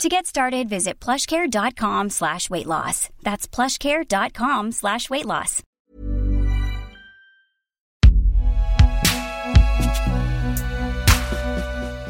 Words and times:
To 0.00 0.08
get 0.08 0.26
started, 0.26 0.68
visit 0.68 0.98
plushcare.com 1.00 2.10
slash 2.10 2.50
weight 2.50 2.66
loss. 2.66 3.08
That's 3.22 3.46
plushcare.com 3.46 4.72
slash 4.72 5.08
weight 5.10 5.26
loss. 5.26 5.62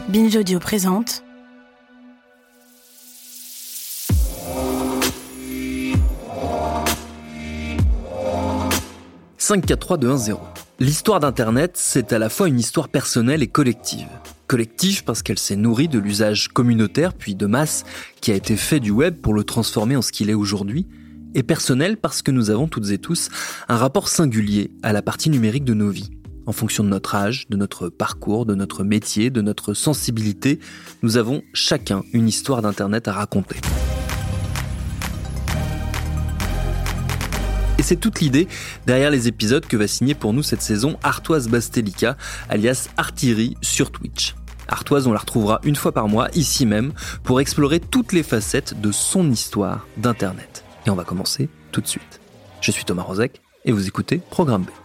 Binge 0.08 0.36
Audio 0.36 0.58
présente 0.58 1.22
5, 9.38 9.66
4, 9.66 9.78
3, 9.78 9.96
2, 9.98 10.10
1, 10.10 10.16
0. 10.18 10.40
L'histoire 10.78 11.20
d'Internet, 11.20 11.72
c'est 11.74 12.12
à 12.12 12.18
la 12.18 12.28
fois 12.28 12.48
une 12.48 12.60
histoire 12.60 12.88
personnelle 12.88 13.42
et 13.42 13.48
collective. 13.48 14.08
Collective 14.52 15.04
parce 15.04 15.22
qu'elle 15.22 15.38
s'est 15.38 15.56
nourrie 15.56 15.88
de 15.88 15.98
l'usage 15.98 16.48
communautaire 16.48 17.14
puis 17.14 17.34
de 17.34 17.46
masse 17.46 17.84
qui 18.20 18.32
a 18.32 18.34
été 18.34 18.58
fait 18.58 18.80
du 18.80 18.90
web 18.90 19.16
pour 19.16 19.32
le 19.32 19.44
transformer 19.44 19.96
en 19.96 20.02
ce 20.02 20.12
qu'il 20.12 20.28
est 20.28 20.34
aujourd'hui. 20.34 20.86
Et 21.34 21.42
personnelle 21.42 21.96
parce 21.96 22.20
que 22.20 22.30
nous 22.30 22.50
avons 22.50 22.68
toutes 22.68 22.90
et 22.90 22.98
tous 22.98 23.30
un 23.70 23.78
rapport 23.78 24.08
singulier 24.08 24.70
à 24.82 24.92
la 24.92 25.00
partie 25.00 25.30
numérique 25.30 25.64
de 25.64 25.72
nos 25.72 25.88
vies. 25.88 26.10
En 26.44 26.52
fonction 26.52 26.84
de 26.84 26.90
notre 26.90 27.14
âge, 27.14 27.46
de 27.48 27.56
notre 27.56 27.88
parcours, 27.88 28.44
de 28.44 28.54
notre 28.54 28.84
métier, 28.84 29.30
de 29.30 29.40
notre 29.40 29.72
sensibilité, 29.72 30.58
nous 31.02 31.16
avons 31.16 31.40
chacun 31.54 32.02
une 32.12 32.28
histoire 32.28 32.60
d'Internet 32.60 33.08
à 33.08 33.14
raconter. 33.14 33.56
Et 37.78 37.82
c'est 37.82 37.96
toute 37.96 38.20
l'idée 38.20 38.48
derrière 38.84 39.10
les 39.10 39.28
épisodes 39.28 39.64
que 39.64 39.78
va 39.78 39.86
signer 39.86 40.14
pour 40.14 40.34
nous 40.34 40.42
cette 40.42 40.60
saison 40.60 40.98
Artoise 41.02 41.48
Bastelica, 41.48 42.18
alias 42.50 42.90
Artillery 42.98 43.56
sur 43.62 43.90
Twitch. 43.90 44.34
Artoise, 44.72 45.06
on 45.06 45.12
la 45.12 45.18
retrouvera 45.18 45.60
une 45.64 45.76
fois 45.76 45.92
par 45.92 46.08
mois, 46.08 46.28
ici 46.34 46.64
même, 46.64 46.94
pour 47.24 47.40
explorer 47.40 47.78
toutes 47.78 48.12
les 48.12 48.22
facettes 48.22 48.80
de 48.80 48.90
son 48.90 49.30
histoire 49.30 49.86
d'Internet. 49.98 50.64
Et 50.86 50.90
on 50.90 50.94
va 50.94 51.04
commencer 51.04 51.50
tout 51.72 51.82
de 51.82 51.86
suite. 51.86 52.20
Je 52.62 52.70
suis 52.70 52.84
Thomas 52.84 53.02
Rozek 53.02 53.42
et 53.66 53.72
vous 53.72 53.86
écoutez 53.86 54.22
Programme 54.30 54.62
B. 54.62 54.81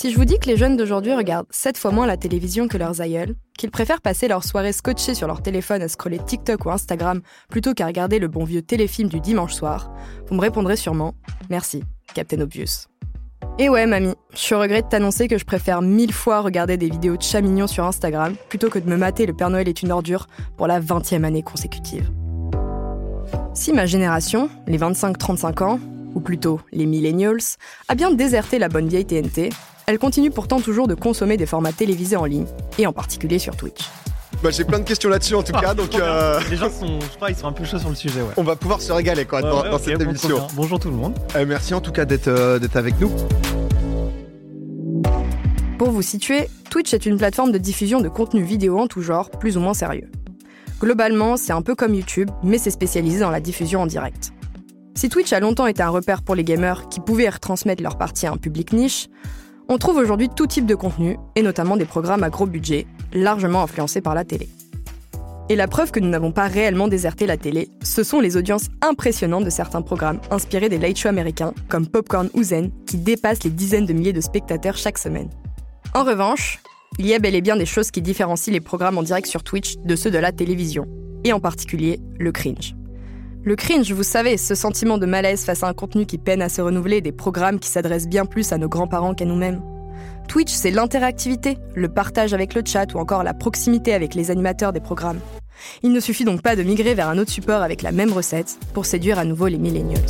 Si 0.00 0.10
je 0.10 0.16
vous 0.16 0.24
dis 0.24 0.38
que 0.38 0.46
les 0.46 0.56
jeunes 0.56 0.78
d'aujourd'hui 0.78 1.12
regardent 1.12 1.46
7 1.50 1.76
fois 1.76 1.90
moins 1.90 2.06
la 2.06 2.16
télévision 2.16 2.68
que 2.68 2.78
leurs 2.78 3.02
aïeuls, 3.02 3.34
qu'ils 3.58 3.70
préfèrent 3.70 4.00
passer 4.00 4.28
leur 4.28 4.44
soirée 4.44 4.72
scotchée 4.72 5.14
sur 5.14 5.26
leur 5.26 5.42
téléphone 5.42 5.82
à 5.82 5.88
scroller 5.88 6.18
TikTok 6.18 6.64
ou 6.64 6.70
Instagram 6.70 7.20
plutôt 7.50 7.74
qu'à 7.74 7.84
regarder 7.84 8.18
le 8.18 8.26
bon 8.26 8.44
vieux 8.44 8.62
téléfilm 8.62 9.10
du 9.10 9.20
dimanche 9.20 9.52
soir, 9.52 9.92
vous 10.26 10.36
me 10.36 10.40
répondrez 10.40 10.76
sûrement 10.76 11.12
Merci, 11.50 11.84
Captain 12.14 12.40
Obvious. 12.40 12.86
Et 13.58 13.68
ouais, 13.68 13.84
mamie, 13.84 14.14
je 14.34 14.54
regrette 14.54 14.86
de 14.86 14.88
t'annoncer 14.88 15.28
que 15.28 15.36
je 15.36 15.44
préfère 15.44 15.82
mille 15.82 16.14
fois 16.14 16.40
regarder 16.40 16.78
des 16.78 16.88
vidéos 16.88 17.18
de 17.18 17.22
chats 17.22 17.42
mignons 17.42 17.66
sur 17.66 17.84
Instagram 17.84 18.36
plutôt 18.48 18.70
que 18.70 18.78
de 18.78 18.88
me 18.88 18.96
mater 18.96 19.26
Le 19.26 19.34
Père 19.34 19.50
Noël 19.50 19.68
est 19.68 19.82
une 19.82 19.92
ordure 19.92 20.28
pour 20.56 20.66
la 20.66 20.80
20e 20.80 21.24
année 21.24 21.42
consécutive. 21.42 22.10
Si 23.52 23.74
ma 23.74 23.84
génération, 23.84 24.48
les 24.66 24.78
25-35 24.78 25.62
ans, 25.62 25.78
ou 26.14 26.20
plutôt 26.20 26.58
les 26.72 26.86
millennials, 26.86 27.58
a 27.88 27.94
bien 27.94 28.10
déserté 28.10 28.58
la 28.58 28.70
bonne 28.70 28.88
vieille 28.88 29.04
TNT, 29.04 29.50
elle 29.90 29.98
continue 29.98 30.30
pourtant 30.30 30.60
toujours 30.60 30.86
de 30.86 30.94
consommer 30.94 31.36
des 31.36 31.46
formats 31.46 31.72
télévisés 31.72 32.14
en 32.16 32.24
ligne, 32.24 32.46
et 32.78 32.86
en 32.86 32.92
particulier 32.92 33.40
sur 33.40 33.56
Twitch. 33.56 33.80
Bah, 34.40 34.50
j'ai 34.50 34.62
plein 34.64 34.78
de 34.78 34.84
questions 34.84 35.10
là-dessus 35.10 35.34
en 35.34 35.42
tout 35.42 35.52
cas, 35.52 35.74
donc 35.74 35.94
euh, 35.96 36.38
Les 36.48 36.56
gens 36.56 36.70
sont, 36.70 37.00
je 37.00 37.16
crois, 37.16 37.30
ils 37.30 37.36
sont 37.36 37.48
un 37.48 37.52
peu 37.52 37.64
chauds 37.64 37.80
sur 37.80 37.88
le 37.88 37.96
sujet, 37.96 38.20
ouais. 38.22 38.32
on 38.36 38.44
va 38.44 38.54
pouvoir 38.54 38.80
se 38.80 38.92
régaler 38.92 39.24
quoi, 39.24 39.40
Ouais, 39.42 39.50
dans, 39.50 39.62
ouais, 39.62 39.70
dans 39.70 39.76
ok, 39.76 39.82
cette 39.84 39.98
bon, 39.98 40.04
émission. 40.10 40.36
bien. 40.36 40.46
Bonjour 40.54 40.78
tout 40.78 40.90
le 40.90 40.96
monde. 40.96 41.18
Euh, 41.34 41.44
merci 41.46 41.74
en 41.74 41.80
tout 41.80 41.90
cas 41.90 42.04
d'être 42.04 42.28
euh, 42.28 42.58
d'être 42.60 42.76
avec 42.76 42.98
nous. 43.00 43.10
Pour 45.76 45.90
vous 45.90 46.02
situer, 46.02 46.48
Twitch 46.70 46.94
est 46.94 47.04
une 47.04 47.16
plateforme 47.16 47.50
de 47.50 47.58
diffusion 47.58 48.00
de 48.00 48.08
contenu 48.08 48.42
vidéo 48.42 48.78
en 48.78 48.86
tout 48.86 49.02
genre, 49.02 49.28
plus 49.30 49.56
ou 49.56 49.60
moins 49.60 49.74
sérieux. 49.74 50.08
Globalement, 50.80 51.36
c'est 51.36 51.52
un 51.52 51.62
peu 51.62 51.74
comme 51.74 51.94
YouTube, 51.94 52.30
mais 52.44 52.58
c'est 52.58 52.70
spécialisé 52.70 53.18
dans 53.20 53.30
la 53.30 53.40
diffusion 53.40 53.82
en 53.82 53.86
direct. 53.86 54.32
Si 54.94 55.08
Twitch 55.08 55.32
a 55.32 55.40
longtemps 55.40 55.66
été 55.66 55.82
un 55.82 55.88
repère 55.88 56.22
pour 56.22 56.34
les 56.34 56.44
gamers 56.44 56.88
qui 56.88 57.00
pouvaient 57.00 57.28
retransmettre 57.28 57.82
leur 57.82 57.98
partie 57.98 58.26
à 58.26 58.32
un 58.32 58.36
public 58.36 58.72
niche, 58.72 59.08
on 59.70 59.78
trouve 59.78 59.98
aujourd'hui 59.98 60.28
tout 60.28 60.48
type 60.48 60.66
de 60.66 60.74
contenu, 60.74 61.16
et 61.36 61.42
notamment 61.42 61.76
des 61.76 61.84
programmes 61.84 62.24
à 62.24 62.28
gros 62.28 62.44
budget, 62.44 62.86
largement 63.12 63.62
influencés 63.62 64.00
par 64.00 64.16
la 64.16 64.24
télé. 64.24 64.48
Et 65.48 65.54
la 65.54 65.68
preuve 65.68 65.92
que 65.92 66.00
nous 66.00 66.08
n'avons 66.08 66.32
pas 66.32 66.48
réellement 66.48 66.88
déserté 66.88 67.24
la 67.24 67.36
télé, 67.36 67.68
ce 67.84 68.02
sont 68.02 68.20
les 68.20 68.36
audiences 68.36 68.66
impressionnantes 68.82 69.44
de 69.44 69.50
certains 69.50 69.80
programmes 69.80 70.20
inspirés 70.32 70.68
des 70.68 70.78
late 70.78 70.96
shows 70.96 71.08
américains, 71.08 71.54
comme 71.68 71.86
Popcorn 71.86 72.30
ou 72.34 72.42
Zen, 72.42 72.72
qui 72.84 72.96
dépassent 72.96 73.44
les 73.44 73.50
dizaines 73.50 73.86
de 73.86 73.92
milliers 73.92 74.12
de 74.12 74.20
spectateurs 74.20 74.76
chaque 74.76 74.98
semaine. 74.98 75.30
En 75.94 76.02
revanche, 76.02 76.60
il 76.98 77.06
y 77.06 77.14
a 77.14 77.20
bel 77.20 77.36
et 77.36 77.40
bien 77.40 77.56
des 77.56 77.64
choses 77.64 77.92
qui 77.92 78.02
différencient 78.02 78.52
les 78.52 78.60
programmes 78.60 78.98
en 78.98 79.04
direct 79.04 79.28
sur 79.28 79.44
Twitch 79.44 79.76
de 79.84 79.94
ceux 79.94 80.10
de 80.10 80.18
la 80.18 80.32
télévision, 80.32 80.86
et 81.22 81.32
en 81.32 81.38
particulier 81.38 82.00
le 82.18 82.32
cringe. 82.32 82.74
Le 83.42 83.56
cringe, 83.56 83.90
vous 83.92 84.02
savez, 84.02 84.36
ce 84.36 84.54
sentiment 84.54 84.98
de 84.98 85.06
malaise 85.06 85.44
face 85.44 85.62
à 85.62 85.68
un 85.68 85.72
contenu 85.72 86.04
qui 86.04 86.18
peine 86.18 86.42
à 86.42 86.50
se 86.50 86.60
renouveler, 86.60 87.00
des 87.00 87.10
programmes 87.10 87.58
qui 87.58 87.70
s'adressent 87.70 88.06
bien 88.06 88.26
plus 88.26 88.52
à 88.52 88.58
nos 88.58 88.68
grands-parents 88.68 89.14
qu'à 89.14 89.24
nous-mêmes. 89.24 89.62
Twitch, 90.28 90.52
c'est 90.52 90.70
l'interactivité, 90.70 91.56
le 91.74 91.88
partage 91.88 92.34
avec 92.34 92.52
le 92.52 92.62
chat 92.62 92.92
ou 92.94 92.98
encore 92.98 93.22
la 93.22 93.32
proximité 93.32 93.94
avec 93.94 94.14
les 94.14 94.30
animateurs 94.30 94.74
des 94.74 94.80
programmes. 94.80 95.20
Il 95.82 95.92
ne 95.92 96.00
suffit 96.00 96.24
donc 96.24 96.42
pas 96.42 96.54
de 96.54 96.62
migrer 96.62 96.92
vers 96.92 97.08
un 97.08 97.16
autre 97.16 97.30
support 97.30 97.62
avec 97.62 97.80
la 97.80 97.92
même 97.92 98.12
recette 98.12 98.58
pour 98.74 98.84
séduire 98.84 99.18
à 99.18 99.24
nouveau 99.24 99.46
les 99.46 99.58
millennials. 99.58 100.04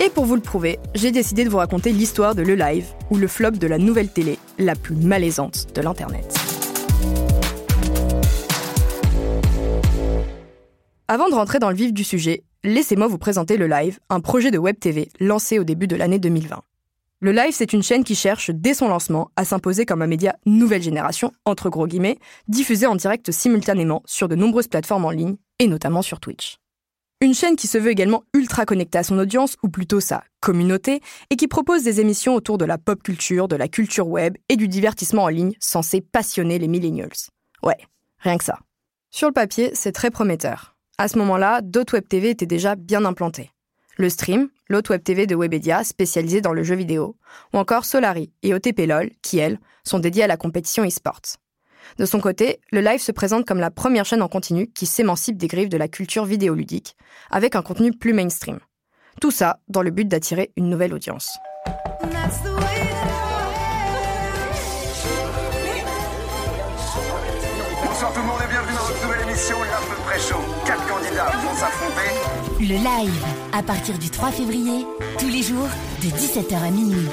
Et 0.00 0.10
pour 0.10 0.26
vous 0.26 0.36
le 0.36 0.42
prouver, 0.42 0.78
j'ai 0.94 1.10
décidé 1.10 1.44
de 1.44 1.50
vous 1.50 1.58
raconter 1.58 1.90
l'histoire 1.90 2.36
de 2.36 2.42
Le 2.42 2.54
Live, 2.54 2.86
ou 3.10 3.16
le 3.16 3.26
flop 3.26 3.52
de 3.52 3.66
la 3.66 3.78
nouvelle 3.78 4.10
télé, 4.10 4.38
la 4.60 4.76
plus 4.76 4.94
malaisante 4.94 5.74
de 5.74 5.80
l'Internet. 5.80 6.53
Avant 11.14 11.28
de 11.28 11.34
rentrer 11.36 11.60
dans 11.60 11.70
le 11.70 11.76
vif 11.76 11.92
du 11.92 12.02
sujet, 12.02 12.42
laissez-moi 12.64 13.06
vous 13.06 13.18
présenter 13.18 13.56
Le 13.56 13.68
Live, 13.68 14.00
un 14.10 14.18
projet 14.18 14.50
de 14.50 14.58
web 14.58 14.80
TV 14.80 15.08
lancé 15.20 15.60
au 15.60 15.62
début 15.62 15.86
de 15.86 15.94
l'année 15.94 16.18
2020. 16.18 16.60
Le 17.20 17.30
Live, 17.30 17.52
c'est 17.52 17.72
une 17.72 17.84
chaîne 17.84 18.02
qui 18.02 18.16
cherche, 18.16 18.50
dès 18.50 18.74
son 18.74 18.88
lancement, 18.88 19.30
à 19.36 19.44
s'imposer 19.44 19.86
comme 19.86 20.02
un 20.02 20.08
média 20.08 20.34
nouvelle 20.44 20.82
génération, 20.82 21.30
entre 21.44 21.70
gros 21.70 21.86
guillemets, 21.86 22.18
diffusé 22.48 22.86
en 22.86 22.96
direct 22.96 23.30
simultanément 23.30 24.02
sur 24.06 24.26
de 24.26 24.34
nombreuses 24.34 24.66
plateformes 24.66 25.04
en 25.04 25.12
ligne, 25.12 25.36
et 25.60 25.68
notamment 25.68 26.02
sur 26.02 26.18
Twitch. 26.18 26.56
Une 27.20 27.32
chaîne 27.32 27.54
qui 27.54 27.68
se 27.68 27.78
veut 27.78 27.92
également 27.92 28.24
ultra 28.34 28.66
connectée 28.66 28.98
à 28.98 29.04
son 29.04 29.16
audience, 29.16 29.54
ou 29.62 29.68
plutôt 29.68 30.00
sa 30.00 30.24
communauté, 30.40 31.00
et 31.30 31.36
qui 31.36 31.46
propose 31.46 31.84
des 31.84 32.00
émissions 32.00 32.34
autour 32.34 32.58
de 32.58 32.64
la 32.64 32.76
pop 32.76 33.00
culture, 33.00 33.46
de 33.46 33.54
la 33.54 33.68
culture 33.68 34.08
web 34.08 34.36
et 34.48 34.56
du 34.56 34.66
divertissement 34.66 35.22
en 35.22 35.28
ligne 35.28 35.54
censé 35.60 36.00
passionner 36.00 36.58
les 36.58 36.66
millennials. 36.66 37.30
Ouais, 37.62 37.78
rien 38.18 38.36
que 38.36 38.44
ça. 38.44 38.58
Sur 39.12 39.28
le 39.28 39.32
papier, 39.32 39.70
c'est 39.74 39.92
très 39.92 40.10
prometteur. 40.10 40.73
À 40.96 41.08
ce 41.08 41.18
moment-là, 41.18 41.60
d'autres 41.60 41.94
web 41.94 42.06
TV 42.08 42.30
étaient 42.30 42.46
déjà 42.46 42.76
bien 42.76 43.04
implantés. 43.04 43.50
Le 43.96 44.08
Stream, 44.08 44.48
l'autre 44.68 44.92
web 44.92 45.02
TV 45.02 45.26
de 45.26 45.34
Webedia 45.34 45.82
spécialisée 45.82 46.40
dans 46.40 46.52
le 46.52 46.62
jeu 46.62 46.76
vidéo, 46.76 47.16
ou 47.52 47.58
encore 47.58 47.84
Solari 47.84 48.32
et 48.42 48.54
OTP 48.54 48.86
LOL, 48.86 49.10
qui, 49.20 49.38
elles, 49.38 49.58
sont 49.82 49.98
dédiées 49.98 50.22
à 50.22 50.28
la 50.28 50.36
compétition 50.36 50.84
e-sports. 50.84 51.38
De 51.98 52.06
son 52.06 52.20
côté, 52.20 52.60
le 52.70 52.80
live 52.80 53.00
se 53.00 53.12
présente 53.12 53.44
comme 53.44 53.58
la 53.58 53.72
première 53.72 54.04
chaîne 54.04 54.22
en 54.22 54.28
continu 54.28 54.68
qui 54.68 54.86
s'émancipe 54.86 55.36
des 55.36 55.48
griffes 55.48 55.68
de 55.68 55.76
la 55.76 55.88
culture 55.88 56.24
vidéoludique, 56.24 56.96
avec 57.30 57.56
un 57.56 57.62
contenu 57.62 57.92
plus 57.92 58.12
mainstream. 58.12 58.60
Tout 59.20 59.32
ça 59.32 59.60
dans 59.68 59.82
le 59.82 59.90
but 59.90 60.06
d'attirer 60.06 60.52
une 60.56 60.70
nouvelle 60.70 60.94
audience. 60.94 61.38
Bonsoir 68.04 68.22
tout 68.22 68.28
le 68.28 68.34
monde 68.34 68.42
et 68.44 68.52
bienvenue 68.52 68.76
dans 68.76 68.84
votre 68.84 69.02
nouvelle 69.02 69.28
émission 69.30 69.56
Il 69.60 69.66
est 69.66 69.88
peu 69.88 70.02
près 70.02 70.20
chaud. 70.20 70.44
Quatre 70.66 70.86
candidats 70.86 71.32
vont 71.42 71.54
s'affronter. 71.54 72.60
Le 72.60 72.76
live, 72.76 73.24
à 73.54 73.62
partir 73.62 73.98
du 73.98 74.10
3 74.10 74.30
février, 74.30 74.86
tous 75.18 75.28
les 75.28 75.42
jours, 75.42 75.68
de 76.02 76.08
17h 76.08 76.54
à 76.54 76.70
minuit. 76.70 77.08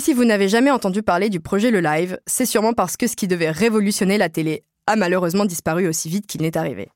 Mais 0.00 0.04
si 0.04 0.14
vous 0.14 0.24
n'avez 0.24 0.48
jamais 0.48 0.70
entendu 0.70 1.02
parler 1.02 1.28
du 1.28 1.40
projet 1.40 1.70
Le 1.70 1.80
Live, 1.80 2.18
c'est 2.24 2.46
sûrement 2.46 2.72
parce 2.72 2.96
que 2.96 3.06
ce 3.06 3.14
qui 3.14 3.28
devait 3.28 3.50
révolutionner 3.50 4.16
la 4.16 4.30
télé 4.30 4.64
a 4.86 4.96
malheureusement 4.96 5.44
disparu 5.44 5.86
aussi 5.86 6.08
vite 6.08 6.26
qu'il 6.26 6.40
n'est 6.40 6.56
arrivé. 6.56 6.88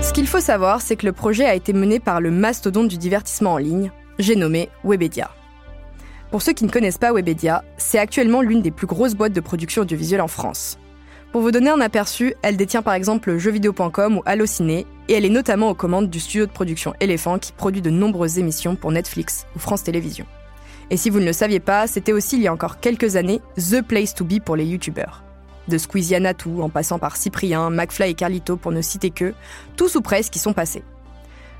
Ce 0.00 0.12
qu'il 0.12 0.28
faut 0.28 0.38
savoir, 0.38 0.80
c'est 0.80 0.94
que 0.94 1.06
le 1.06 1.12
projet 1.12 1.44
a 1.44 1.56
été 1.56 1.72
mené 1.72 1.98
par 1.98 2.20
le 2.20 2.30
mastodonte 2.30 2.86
du 2.86 2.96
divertissement 2.96 3.54
en 3.54 3.58
ligne, 3.58 3.90
j'ai 4.20 4.36
nommé 4.36 4.68
Webedia. 4.84 5.32
Pour 6.30 6.40
ceux 6.40 6.52
qui 6.52 6.62
ne 6.62 6.70
connaissent 6.70 6.98
pas 6.98 7.12
Webedia, 7.12 7.64
c'est 7.78 7.98
actuellement 7.98 8.42
l'une 8.42 8.62
des 8.62 8.70
plus 8.70 8.86
grosses 8.86 9.16
boîtes 9.16 9.32
de 9.32 9.40
production 9.40 9.82
audiovisuelle 9.82 10.20
en 10.20 10.28
France. 10.28 10.78
Pour 11.32 11.42
vous 11.42 11.50
donner 11.50 11.70
un 11.70 11.80
aperçu, 11.80 12.34
elle 12.42 12.56
détient 12.56 12.82
par 12.82 12.94
exemple 12.94 13.36
jeuxvideo.com 13.36 14.18
ou 14.18 14.22
Allociné, 14.24 14.86
et 15.08 15.14
elle 15.14 15.24
est 15.24 15.30
notamment 15.30 15.70
aux 15.70 15.74
commandes 15.74 16.08
du 16.08 16.20
studio 16.20 16.46
de 16.46 16.50
production 16.50 16.94
Elephant 17.00 17.38
qui 17.38 17.52
produit 17.52 17.82
de 17.82 17.90
nombreuses 17.90 18.38
émissions 18.38 18.76
pour 18.76 18.92
Netflix 18.92 19.46
ou 19.54 19.58
France 19.58 19.82
Télévisions. 19.82 20.26
Et 20.90 20.96
si 20.96 21.10
vous 21.10 21.20
ne 21.20 21.26
le 21.26 21.32
saviez 21.32 21.60
pas, 21.60 21.86
c'était 21.86 22.12
aussi 22.12 22.36
il 22.36 22.42
y 22.42 22.48
a 22.48 22.52
encore 22.52 22.80
quelques 22.80 23.16
années 23.16 23.40
The 23.56 23.82
Place 23.82 24.14
to 24.14 24.24
Be 24.24 24.40
pour 24.40 24.56
les 24.56 24.64
youtubeurs. 24.64 25.24
De 25.68 25.78
Squeezie 25.78 26.14
à 26.14 26.20
Natou, 26.20 26.62
en 26.62 26.68
passant 26.68 27.00
par 27.00 27.16
Cyprien, 27.16 27.70
McFly 27.70 28.10
et 28.10 28.14
Carlito 28.14 28.56
pour 28.56 28.70
ne 28.70 28.80
citer 28.80 29.10
que, 29.10 29.34
tous 29.76 29.96
ou 29.96 30.00
presque 30.00 30.32
qui 30.32 30.38
sont 30.38 30.52
passés. 30.52 30.84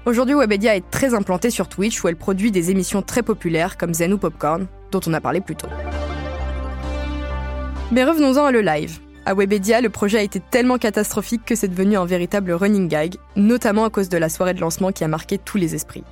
Aujourd'hui, 0.07 0.37
Webedia 0.37 0.77
est 0.77 0.89
très 0.91 1.13
implantée 1.15 1.51
sur 1.51 1.69
Twitch 1.69 2.03
où 2.05 2.09
elle 2.09 2.17
produit 2.17 2.53
des 2.53 2.71
émissions 2.71 3.03
très 3.03 3.25
populaires 3.25 3.77
comme 3.77 3.93
Zen 3.93 4.13
ou 4.13 4.19
Popcorn, 4.19 4.69
dont 4.93 5.01
on 5.09 5.13
a 5.13 5.21
parlé 5.21 5.41
plus 5.41 5.57
tôt. 5.57 5.69
Mais 7.91 8.05
revenons-en 8.05 8.45
à 8.45 8.53
le 8.53 8.61
live. 8.61 9.01
À 9.29 9.35
Webedia, 9.35 9.81
le 9.81 9.91
projet 9.91 10.19
a 10.19 10.23
été 10.23 10.39
tellement 10.39 10.79
catastrophique 10.79 11.45
que 11.45 11.57
c'est 11.57 11.67
devenu 11.67 11.97
un 11.97 12.05
véritable 12.05 12.53
running 12.53 12.87
gag, 12.87 13.17
notamment 13.35 13.85
à 13.85 13.91
cause 13.91 14.09
de 14.09 14.17
la 14.17 14.29
soirée 14.29 14.55
de 14.55 14.61
lancement 14.61 14.93
qui 14.93 15.03
a 15.03 15.09
marqué 15.09 15.37
tous 15.37 15.59
les 15.59 15.75
esprits. 15.75 16.05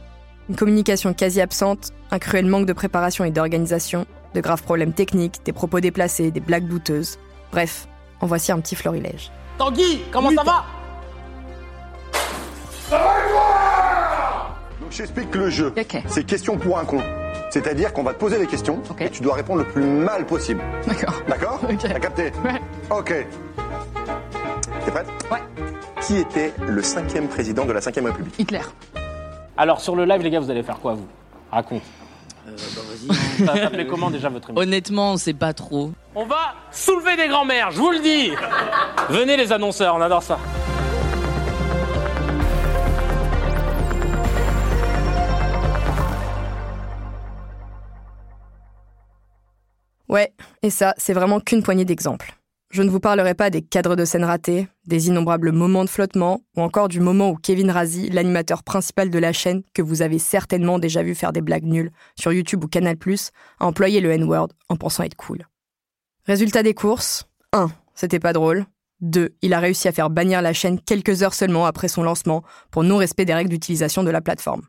Une 0.49 0.57
communication 0.57 1.15
quasi 1.15 1.41
absente, 1.41 1.93
un 2.11 2.19
cruel 2.19 2.45
manque 2.45 2.67
de 2.67 2.73
préparation 2.73 3.25
et 3.25 3.31
d'organisation, 3.31 4.05
de 4.35 4.41
graves 4.41 4.65
problèmes 4.65 4.93
techniques, 4.93 5.45
des 5.45 5.53
propos 5.53 5.79
déplacés, 5.79 6.33
des 6.33 6.41
blagues 6.41 6.67
douteuses. 6.67 7.21
Bref, 7.53 7.87
en 8.21 8.27
voici 8.27 8.51
un 8.51 8.59
petit 8.59 8.75
florilège. 8.75 9.31
Tanguy, 9.59 10.01
comment 10.11 10.33
ça 10.33 10.43
va? 10.43 10.65
J'explique 14.95 15.35
le 15.35 15.51
jeu. 15.51 15.73
C'est 16.09 16.25
question 16.25 16.57
pour 16.57 16.79
un 16.79 16.85
con. 16.85 17.01
C'est-à-dire 17.51 17.93
qu'on 17.93 18.03
va 18.03 18.15
te 18.15 18.19
poser 18.19 18.39
des 18.39 18.47
questions 18.47 18.81
et 18.99 19.11
tu 19.11 19.23
dois 19.23 19.35
répondre 19.35 19.61
le 19.61 19.69
plus 19.69 19.85
mal 19.85 20.27
possible. 20.27 20.61
D'accord. 20.87 21.15
D'accord 21.29 21.61
T'as 21.81 22.01
capté 22.01 22.33
Ouais. 22.45 22.61
Ok. 22.91 23.15
T'es 24.85 24.91
prête 24.91 25.07
Ouais. 25.31 25.39
Qui 26.01 26.19
était 26.19 26.53
le 26.67 26.83
cinquième 26.83 27.29
président 27.29 27.65
de 27.65 27.73
la 27.73 27.81
Ve 27.81 27.85
République 27.87 28.35
Hitler. 28.39 28.61
Alors 29.57 29.81
sur 29.81 29.95
le 29.95 30.05
live, 30.05 30.23
les 30.23 30.31
gars, 30.31 30.41
vous 30.41 30.51
allez 30.51 30.63
faire 30.63 30.79
quoi 30.81 30.95
vous? 30.95 31.07
Raconte. 31.51 31.83
Ça 33.47 33.55
s'appelait 33.57 33.87
comment 33.87 34.11
déjà 34.11 34.29
votre 34.29 34.51
émission 34.51 34.63
Honnêtement, 34.63 35.13
on 35.13 35.17
sait 35.17 35.33
pas 35.33 35.53
trop. 35.53 35.93
On 36.15 36.27
va 36.27 36.55
soulever 36.71 37.17
des 37.17 37.29
grands-mères, 37.29 37.71
je 37.71 37.79
vous 37.79 37.91
le 37.91 38.01
dis 38.01 38.33
Venez 39.11 39.37
les 39.37 39.53
annonceurs, 39.53 39.95
on 39.97 40.01
adore 40.01 40.23
ça. 40.23 40.39
Et 50.65 50.71
ça, 50.71 50.95
c'est 50.97 51.13
vraiment 51.13 51.41
qu'une 51.41 51.63
poignée 51.63 51.85
d'exemples. 51.85 52.35
Je 52.71 52.83
ne 52.83 52.89
vous 52.89 52.99
parlerai 52.99 53.35
pas 53.35 53.51
des 53.51 53.61
cadres 53.61 53.97
de 53.97 54.07
scène 54.07 54.25
ratés, 54.25 54.67
des 54.87 55.09
innombrables 55.09 55.53
moments 55.53 55.85
de 55.85 55.91
flottement, 55.91 56.41
ou 56.57 56.63
encore 56.63 56.89
du 56.89 57.01
moment 57.01 57.29
où 57.29 57.37
Kevin 57.37 57.71
Razi, 57.71 58.09
l'animateur 58.09 58.63
principal 58.63 59.11
de 59.11 59.19
la 59.19 59.35
chaîne, 59.35 59.63
que 59.75 59.83
vous 59.83 60.01
avez 60.01 60.19
certainement 60.19 60.79
déjà 60.79 61.03
vu 61.03 61.15
faire 61.15 61.35
des 61.35 61.43
blagues 61.43 61.67
nulles 61.67 61.93
sur 62.19 62.33
YouTube 62.33 62.65
ou 62.65 62.67
Canal+, 62.67 62.97
a 63.61 63.67
employé 63.67 64.01
le 64.01 64.11
N-word 64.11 64.49
en 64.71 64.77
pensant 64.77 65.03
être 65.03 65.17
cool. 65.17 65.47
Résultat 66.25 66.63
des 66.63 66.73
courses 66.73 67.27
1. 67.53 67.69
C'était 67.95 68.19
pas 68.19 68.33
drôle. 68.33 68.65
2. 69.03 69.35
Il 69.43 69.53
a 69.53 69.61
réussi 69.61 69.87
à 69.87 69.93
faire 69.93 70.09
bannir 70.09 70.41
la 70.41 70.55
chaîne 70.55 70.81
quelques 70.81 71.23
heures 71.23 71.35
seulement 71.35 71.67
après 71.67 71.89
son 71.89 72.03
lancement 72.03 72.43
pour 72.71 72.85
non-respect 72.85 73.27
des 73.27 73.35
règles 73.35 73.51
d'utilisation 73.51 74.03
de 74.03 74.11
la 74.11 74.23
plateforme. 74.23 74.63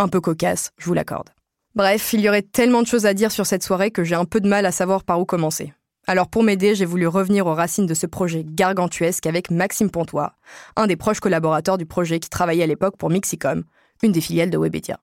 Un 0.00 0.08
peu 0.08 0.20
cocasse, 0.20 0.72
je 0.78 0.86
vous 0.86 0.94
l'accorde. 0.94 1.30
Bref, 1.78 2.12
il 2.12 2.22
y 2.22 2.28
aurait 2.28 2.42
tellement 2.42 2.82
de 2.82 2.88
choses 2.88 3.06
à 3.06 3.14
dire 3.14 3.30
sur 3.30 3.46
cette 3.46 3.62
soirée 3.62 3.92
que 3.92 4.02
j'ai 4.02 4.16
un 4.16 4.24
peu 4.24 4.40
de 4.40 4.48
mal 4.48 4.66
à 4.66 4.72
savoir 4.72 5.04
par 5.04 5.20
où 5.20 5.24
commencer. 5.24 5.72
Alors 6.08 6.26
pour 6.26 6.42
m'aider, 6.42 6.74
j'ai 6.74 6.84
voulu 6.84 7.06
revenir 7.06 7.46
aux 7.46 7.54
racines 7.54 7.86
de 7.86 7.94
ce 7.94 8.06
projet 8.08 8.42
gargantuesque 8.44 9.26
avec 9.26 9.52
Maxime 9.52 9.88
Pontois, 9.88 10.32
un 10.74 10.88
des 10.88 10.96
proches 10.96 11.20
collaborateurs 11.20 11.78
du 11.78 11.86
projet 11.86 12.18
qui 12.18 12.30
travaillait 12.30 12.64
à 12.64 12.66
l'époque 12.66 12.96
pour 12.96 13.10
Mixicom, 13.10 13.62
une 14.02 14.10
des 14.10 14.20
filiales 14.20 14.50
de 14.50 14.58
Webedia. 14.58 14.98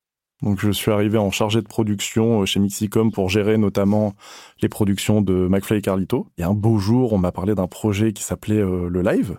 Donc 0.46 0.60
je 0.60 0.70
suis 0.70 0.92
arrivé 0.92 1.18
en 1.18 1.32
chargé 1.32 1.60
de 1.62 1.68
production 1.68 2.42
euh, 2.42 2.46
chez 2.46 2.60
Mixicom 2.60 3.12
pour 3.12 3.30
gérer 3.30 3.58
notamment 3.58 4.14
les 4.62 4.70
productions 4.70 5.22
de 5.22 5.48
McFly 5.48 5.80
et 5.80 5.82
Carlito. 5.82 6.28
Et 6.38 6.44
un 6.44 6.54
beau 6.54 6.78
jour, 6.78 7.14
on 7.14 7.18
m'a 7.18 7.32
parlé 7.32 7.56
d'un 7.56 7.66
projet 7.66 8.14
qui 8.14 8.24
s'appelait 8.24 8.62
euh, 8.62 8.88
le 8.88 9.02
Live. 9.02 9.38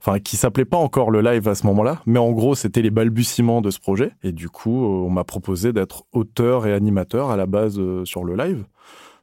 Enfin, 0.00 0.18
qui 0.18 0.36
s'appelait 0.36 0.64
pas 0.64 0.76
encore 0.76 1.12
le 1.12 1.20
live 1.20 1.46
à 1.46 1.54
ce 1.54 1.64
moment-là, 1.68 2.02
mais 2.04 2.18
en 2.18 2.32
gros, 2.32 2.56
c'était 2.56 2.82
les 2.82 2.90
balbutiements 2.90 3.60
de 3.60 3.70
ce 3.70 3.78
projet. 3.78 4.10
Et 4.24 4.32
du 4.32 4.48
coup, 4.48 4.84
euh, 4.84 5.06
on 5.06 5.10
m'a 5.10 5.22
proposé 5.22 5.72
d'être 5.72 6.02
auteur 6.12 6.66
et 6.66 6.72
animateur 6.72 7.30
à 7.30 7.36
la 7.36 7.46
base 7.46 7.80
sur 8.02 8.24
le 8.24 8.34
live. 8.34 8.64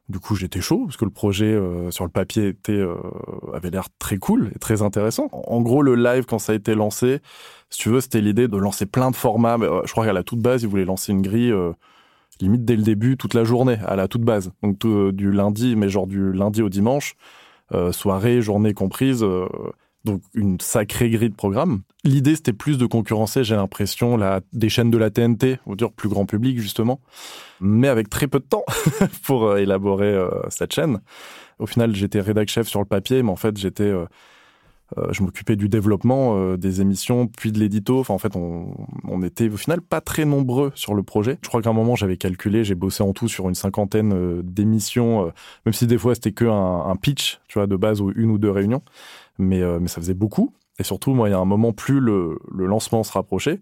Du 0.08 0.20
coup, 0.20 0.36
j'étais 0.36 0.60
chaud 0.60 0.84
parce 0.84 0.96
que 0.96 1.04
le 1.04 1.10
projet 1.10 1.46
euh, 1.46 1.90
sur 1.90 2.04
le 2.04 2.10
papier 2.10 2.54
euh, 2.68 2.94
avait 3.52 3.70
l'air 3.70 3.88
très 3.98 4.18
cool 4.18 4.52
et 4.54 4.58
très 4.60 4.82
intéressant. 4.82 5.28
En 5.32 5.60
gros, 5.62 5.82
le 5.82 5.96
live 5.96 6.26
quand 6.26 6.38
ça 6.38 6.52
a 6.52 6.54
été 6.54 6.76
lancé, 6.76 7.18
si 7.70 7.80
tu 7.80 7.88
veux, 7.88 8.00
c'était 8.00 8.20
l'idée 8.20 8.46
de 8.46 8.56
lancer 8.56 8.86
plein 8.86 9.10
de 9.10 9.16
formats. 9.16 9.56
Euh, 9.60 9.82
je 9.84 9.90
crois 9.90 10.06
qu'à 10.06 10.12
la 10.12 10.22
toute 10.22 10.38
base, 10.38 10.62
ils 10.62 10.68
voulaient 10.68 10.84
lancer 10.84 11.10
une 11.10 11.22
grille 11.22 11.52
limite 12.40 12.64
dès 12.64 12.76
le 12.76 12.82
début, 12.82 13.16
toute 13.16 13.34
la 13.34 13.42
journée, 13.42 13.78
à 13.84 13.96
la 13.96 14.06
toute 14.06 14.22
base. 14.22 14.52
Donc 14.62 14.78
du 15.12 15.32
lundi, 15.32 15.74
mais 15.74 15.88
genre 15.88 16.06
du 16.06 16.32
lundi 16.32 16.62
au 16.62 16.68
dimanche, 16.68 17.16
soirée, 17.90 18.42
journée 18.42 18.74
comprise. 18.74 19.24
Donc 20.06 20.22
une 20.32 20.58
sacrée 20.60 21.10
grille 21.10 21.28
de 21.28 21.34
programme. 21.34 21.82
L'idée, 22.04 22.36
c'était 22.36 22.54
plus 22.54 22.78
de 22.78 22.86
concurrencer, 22.86 23.44
j'ai 23.44 23.56
l'impression, 23.56 24.16
la, 24.16 24.40
des 24.54 24.70
chaînes 24.70 24.90
de 24.90 24.96
la 24.96 25.10
TNT, 25.10 25.58
va 25.66 25.74
dire 25.74 25.92
plus 25.92 26.08
grand 26.08 26.24
public 26.24 26.58
justement, 26.58 27.00
mais 27.60 27.88
avec 27.88 28.08
très 28.08 28.28
peu 28.28 28.38
de 28.38 28.44
temps 28.44 28.64
pour 29.24 29.44
euh, 29.44 29.56
élaborer 29.56 30.14
euh, 30.14 30.30
cette 30.48 30.72
chaîne. 30.72 31.00
Au 31.58 31.66
final, 31.66 31.94
j'étais 31.94 32.20
rédac 32.20 32.48
chef 32.48 32.68
sur 32.68 32.80
le 32.80 32.86
papier, 32.86 33.22
mais 33.22 33.30
en 33.30 33.36
fait, 33.36 33.56
j'étais, 33.56 33.84
euh, 33.90 34.06
je 35.10 35.22
m'occupais 35.22 35.56
du 35.56 35.68
développement 35.68 36.54
des 36.56 36.80
émissions, 36.82 37.26
puis 37.26 37.50
de 37.50 37.58
l'édito. 37.58 37.98
Enfin, 37.98 38.14
en 38.14 38.18
fait, 38.18 38.36
on, 38.36 38.74
on 39.04 39.22
était 39.22 39.48
au 39.48 39.56
final 39.56 39.80
pas 39.80 40.02
très 40.02 40.26
nombreux 40.26 40.70
sur 40.74 40.94
le 40.94 41.02
projet. 41.02 41.38
Je 41.42 41.48
crois 41.48 41.62
qu'à 41.62 41.70
un 41.70 41.72
moment, 41.72 41.96
j'avais 41.96 42.18
calculé, 42.18 42.62
j'ai 42.62 42.74
bossé 42.74 43.02
en 43.02 43.14
tout 43.14 43.26
sur 43.26 43.48
une 43.48 43.54
cinquantaine 43.54 44.42
d'émissions, 44.42 45.32
même 45.64 45.72
si 45.72 45.86
des 45.86 45.98
fois 45.98 46.14
c'était 46.14 46.32
que 46.32 46.44
un, 46.44 46.84
un 46.86 46.96
pitch, 46.96 47.40
tu 47.48 47.58
vois, 47.58 47.66
de 47.66 47.74
base 47.74 48.02
ou 48.02 48.12
une 48.14 48.30
ou 48.30 48.38
deux 48.38 48.50
réunions, 48.50 48.82
mais 49.38 49.62
euh, 49.62 49.78
mais 49.80 49.88
ça 49.88 50.00
faisait 50.00 50.14
beaucoup. 50.14 50.52
Et 50.78 50.82
surtout, 50.84 51.14
moi, 51.14 51.28
il 51.28 51.32
y 51.32 51.34
a 51.34 51.38
un 51.38 51.44
moment, 51.46 51.72
plus 51.72 52.00
le, 52.00 52.38
le 52.52 52.66
lancement 52.66 53.02
se 53.02 53.10
rapprochait, 53.12 53.60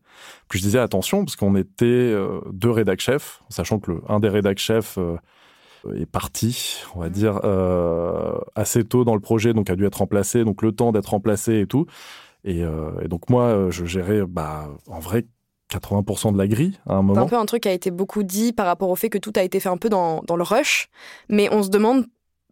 plus 0.49 0.59
je 0.59 0.65
disais 0.65 0.81
attention, 0.81 1.25
parce 1.25 1.37
qu'on 1.37 1.55
était 1.55 1.85
euh, 1.85 2.41
deux 2.53 2.71
rédac 2.71 2.99
chefs, 3.01 3.41
sachant 3.51 3.79
que 3.79 3.93
le, 3.93 4.03
un 4.09 4.19
des 4.19 4.29
rédac 4.29 4.59
chefs 4.59 4.99
euh, 4.99 5.17
est 5.97 6.07
parti, 6.07 6.79
on 6.97 7.01
va 7.01 7.11
dire, 7.11 7.39
euh, 7.45 8.33
assez 8.57 8.83
tôt 8.83 9.05
dans 9.05 9.15
le 9.15 9.21
projet, 9.21 9.53
donc 9.53 9.71
a 9.71 9.77
dû 9.77 9.87
être 9.87 9.99
remplacé, 9.99 10.45
donc 10.45 10.61
le 10.63 10.73
temps 10.73 10.91
d'être 10.91 11.11
remplacé 11.11 11.61
et 11.61 11.67
tout. 11.69 11.87
Et, 12.47 12.61
et 12.61 13.09
donc 13.09 13.31
moi, 13.31 13.71
je 13.71 13.87
gérais, 13.87 14.23
bah, 14.27 14.69
en 14.87 14.99
vrai, 14.99 15.25
80% 15.73 16.33
de 16.33 16.39
la 16.39 16.47
grille 16.47 16.79
à 16.87 16.95
un 16.95 16.97
C'est 16.97 16.99
un 16.99 17.03
moment. 17.03 17.27
peu 17.27 17.37
un 17.37 17.47
truc 17.47 17.63
qui 17.63 17.69
a 17.69 17.73
été 17.73 17.91
beaucoup 17.91 18.23
dit 18.23 18.53
par 18.53 18.67
rapport 18.67 18.91
au 18.91 18.97
fait 18.97 19.09
que 19.09 19.19
tout 19.19 19.33
a 19.37 19.43
été 19.43 19.61
fait 19.61 19.69
un 19.71 19.77
peu 19.79 19.89
dans, 19.89 20.21
dans 20.27 20.37
le 20.37 20.43
rush, 20.43 20.89
mais 21.29 21.49
on 21.53 21.63
se 21.63 21.71
demande 21.71 22.05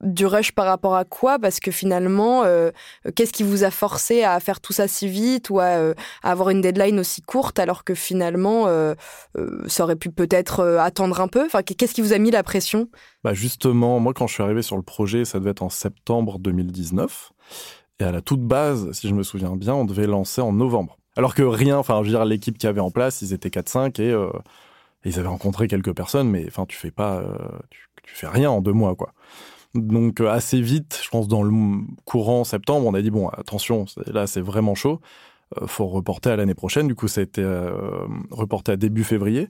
du 0.03 0.27
rush 0.27 0.53
par 0.53 0.67
rapport 0.67 0.95
à 0.95 1.05
quoi? 1.05 1.39
Parce 1.39 1.61
que 1.61 1.71
finalement, 1.71 2.43
euh, 2.45 2.71
qu'est-ce 3.15 3.33
qui 3.33 3.43
vous 3.43 3.65
a 3.65 3.71
forcé 3.71 4.25
à 4.25 4.39
faire 4.41 4.61
tout 4.61 4.73
ça 4.73 4.89
si 4.89 5.09
vite 5.09 5.51
ou 5.51 5.61
à, 5.61 5.77
euh, 5.77 5.95
avoir 6.23 6.51
une 6.51 6.61
deadline 6.61 6.99
aussi 6.99 7.23
courte 7.23 7.59
alors 7.59 7.85
que 7.85 7.95
finalement, 7.95 8.65
euh, 8.67 8.95
ça 9.67 9.85
aurait 9.85 9.97
pu 9.97 10.11
peut-être 10.11 10.63
attendre 10.79 11.21
un 11.21 11.29
peu? 11.29 11.45
Enfin, 11.45 11.63
qu'est-ce 11.63 11.95
qui 11.95 12.03
vous 12.03 12.13
a 12.13 12.19
mis 12.19 12.31
la 12.31 12.43
pression? 12.43 12.89
Bah 13.25 13.35
justement, 13.35 14.01
moi 14.01 14.13
quand 14.15 14.27
je 14.27 14.35
suis 14.35 14.43
arrivé 14.43 14.63
sur 14.63 14.77
le 14.77 14.83
projet, 14.83 15.25
ça 15.25 15.39
devait 15.39 15.51
être 15.51 15.63
en 15.63 15.71
septembre 15.71 16.39
2019. 16.39 17.33
Et 18.01 18.05
à 18.05 18.13
la 18.13 18.21
toute 18.21 18.43
base, 18.43 18.91
si 18.93 19.09
je 19.09 19.15
me 19.15 19.23
souviens 19.23 19.55
bien, 19.57 19.75
on 19.75 19.85
devait 19.85 20.07
lancer 20.07 20.41
en 20.41 20.53
novembre. 20.53 20.99
Alors 21.17 21.35
que 21.35 21.43
rien, 21.43 21.79
enfin 21.79 21.99
je 22.03 22.11
veux 22.11 22.17
dire, 22.17 22.25
l'équipe 22.25 22.59
qui 22.59 22.67
avait 22.67 22.81
en 22.81 22.91
place, 22.91 23.23
ils 23.23 23.33
étaient 23.33 23.51
4-5 23.51 24.01
et, 24.01 24.17
ils 25.05 25.19
avaient 25.19 25.29
rencontré 25.29 25.67
quelques 25.67 25.93
personnes, 25.93 26.31
mais 26.31 26.45
enfin 26.47 26.65
tu 26.67 26.77
fais 26.77 26.93
pas, 26.93 27.23
tu 28.03 28.15
fais 28.15 28.29
rien 28.29 28.51
en 28.51 28.61
deux 28.61 28.73
mois 28.73 28.95
quoi. 28.95 29.13
Donc 29.75 30.21
euh, 30.21 30.29
assez 30.31 30.61
vite, 30.61 31.01
je 31.03 31.09
pense 31.09 31.29
dans 31.29 31.43
le 31.43 31.81
courant 32.05 32.45
septembre, 32.45 32.87
on 32.87 32.95
a 32.95 33.03
dit 33.03 33.11
bon 33.11 33.29
attention, 33.29 33.87
là 34.07 34.27
c'est 34.27 34.43
vraiment 34.43 34.75
chaud, 34.75 35.01
euh, 35.61 35.67
faut 35.67 35.87
reporter 35.87 36.31
à 36.33 36.37
l'année 36.37 36.55
prochaine. 36.55 36.87
Du 36.89 36.95
coup 36.95 37.09
ça 37.09 37.21
a 37.21 37.25
été 37.25 37.43
euh, 37.43 38.07
reporté 38.31 38.73
à 38.73 38.77
début 38.77 39.05
février. 39.05 39.49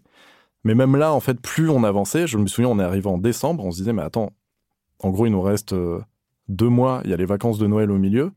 Mais 0.64 0.74
même 0.74 0.96
là, 0.96 1.12
en 1.12 1.20
fait, 1.20 1.40
plus 1.40 1.70
on 1.70 1.84
avançait, 1.84 2.26
je 2.26 2.38
me 2.38 2.46
souviens, 2.46 2.70
on 2.70 2.78
est 2.78 2.84
arrivé 2.84 3.08
en 3.08 3.18
décembre, 3.18 3.64
on 3.64 3.72
se 3.72 3.78
disait, 3.78 3.92
mais 3.92 4.02
attends, 4.02 4.32
en 5.00 5.10
gros, 5.10 5.26
il 5.26 5.32
nous 5.32 5.42
reste 5.42 5.72
euh, 5.72 6.00
deux 6.48 6.68
mois, 6.68 7.00
il 7.04 7.10
y 7.10 7.14
a 7.14 7.16
les 7.16 7.24
vacances 7.24 7.58
de 7.58 7.66
Noël 7.66 7.90
au 7.90 7.98
milieu. 7.98 8.32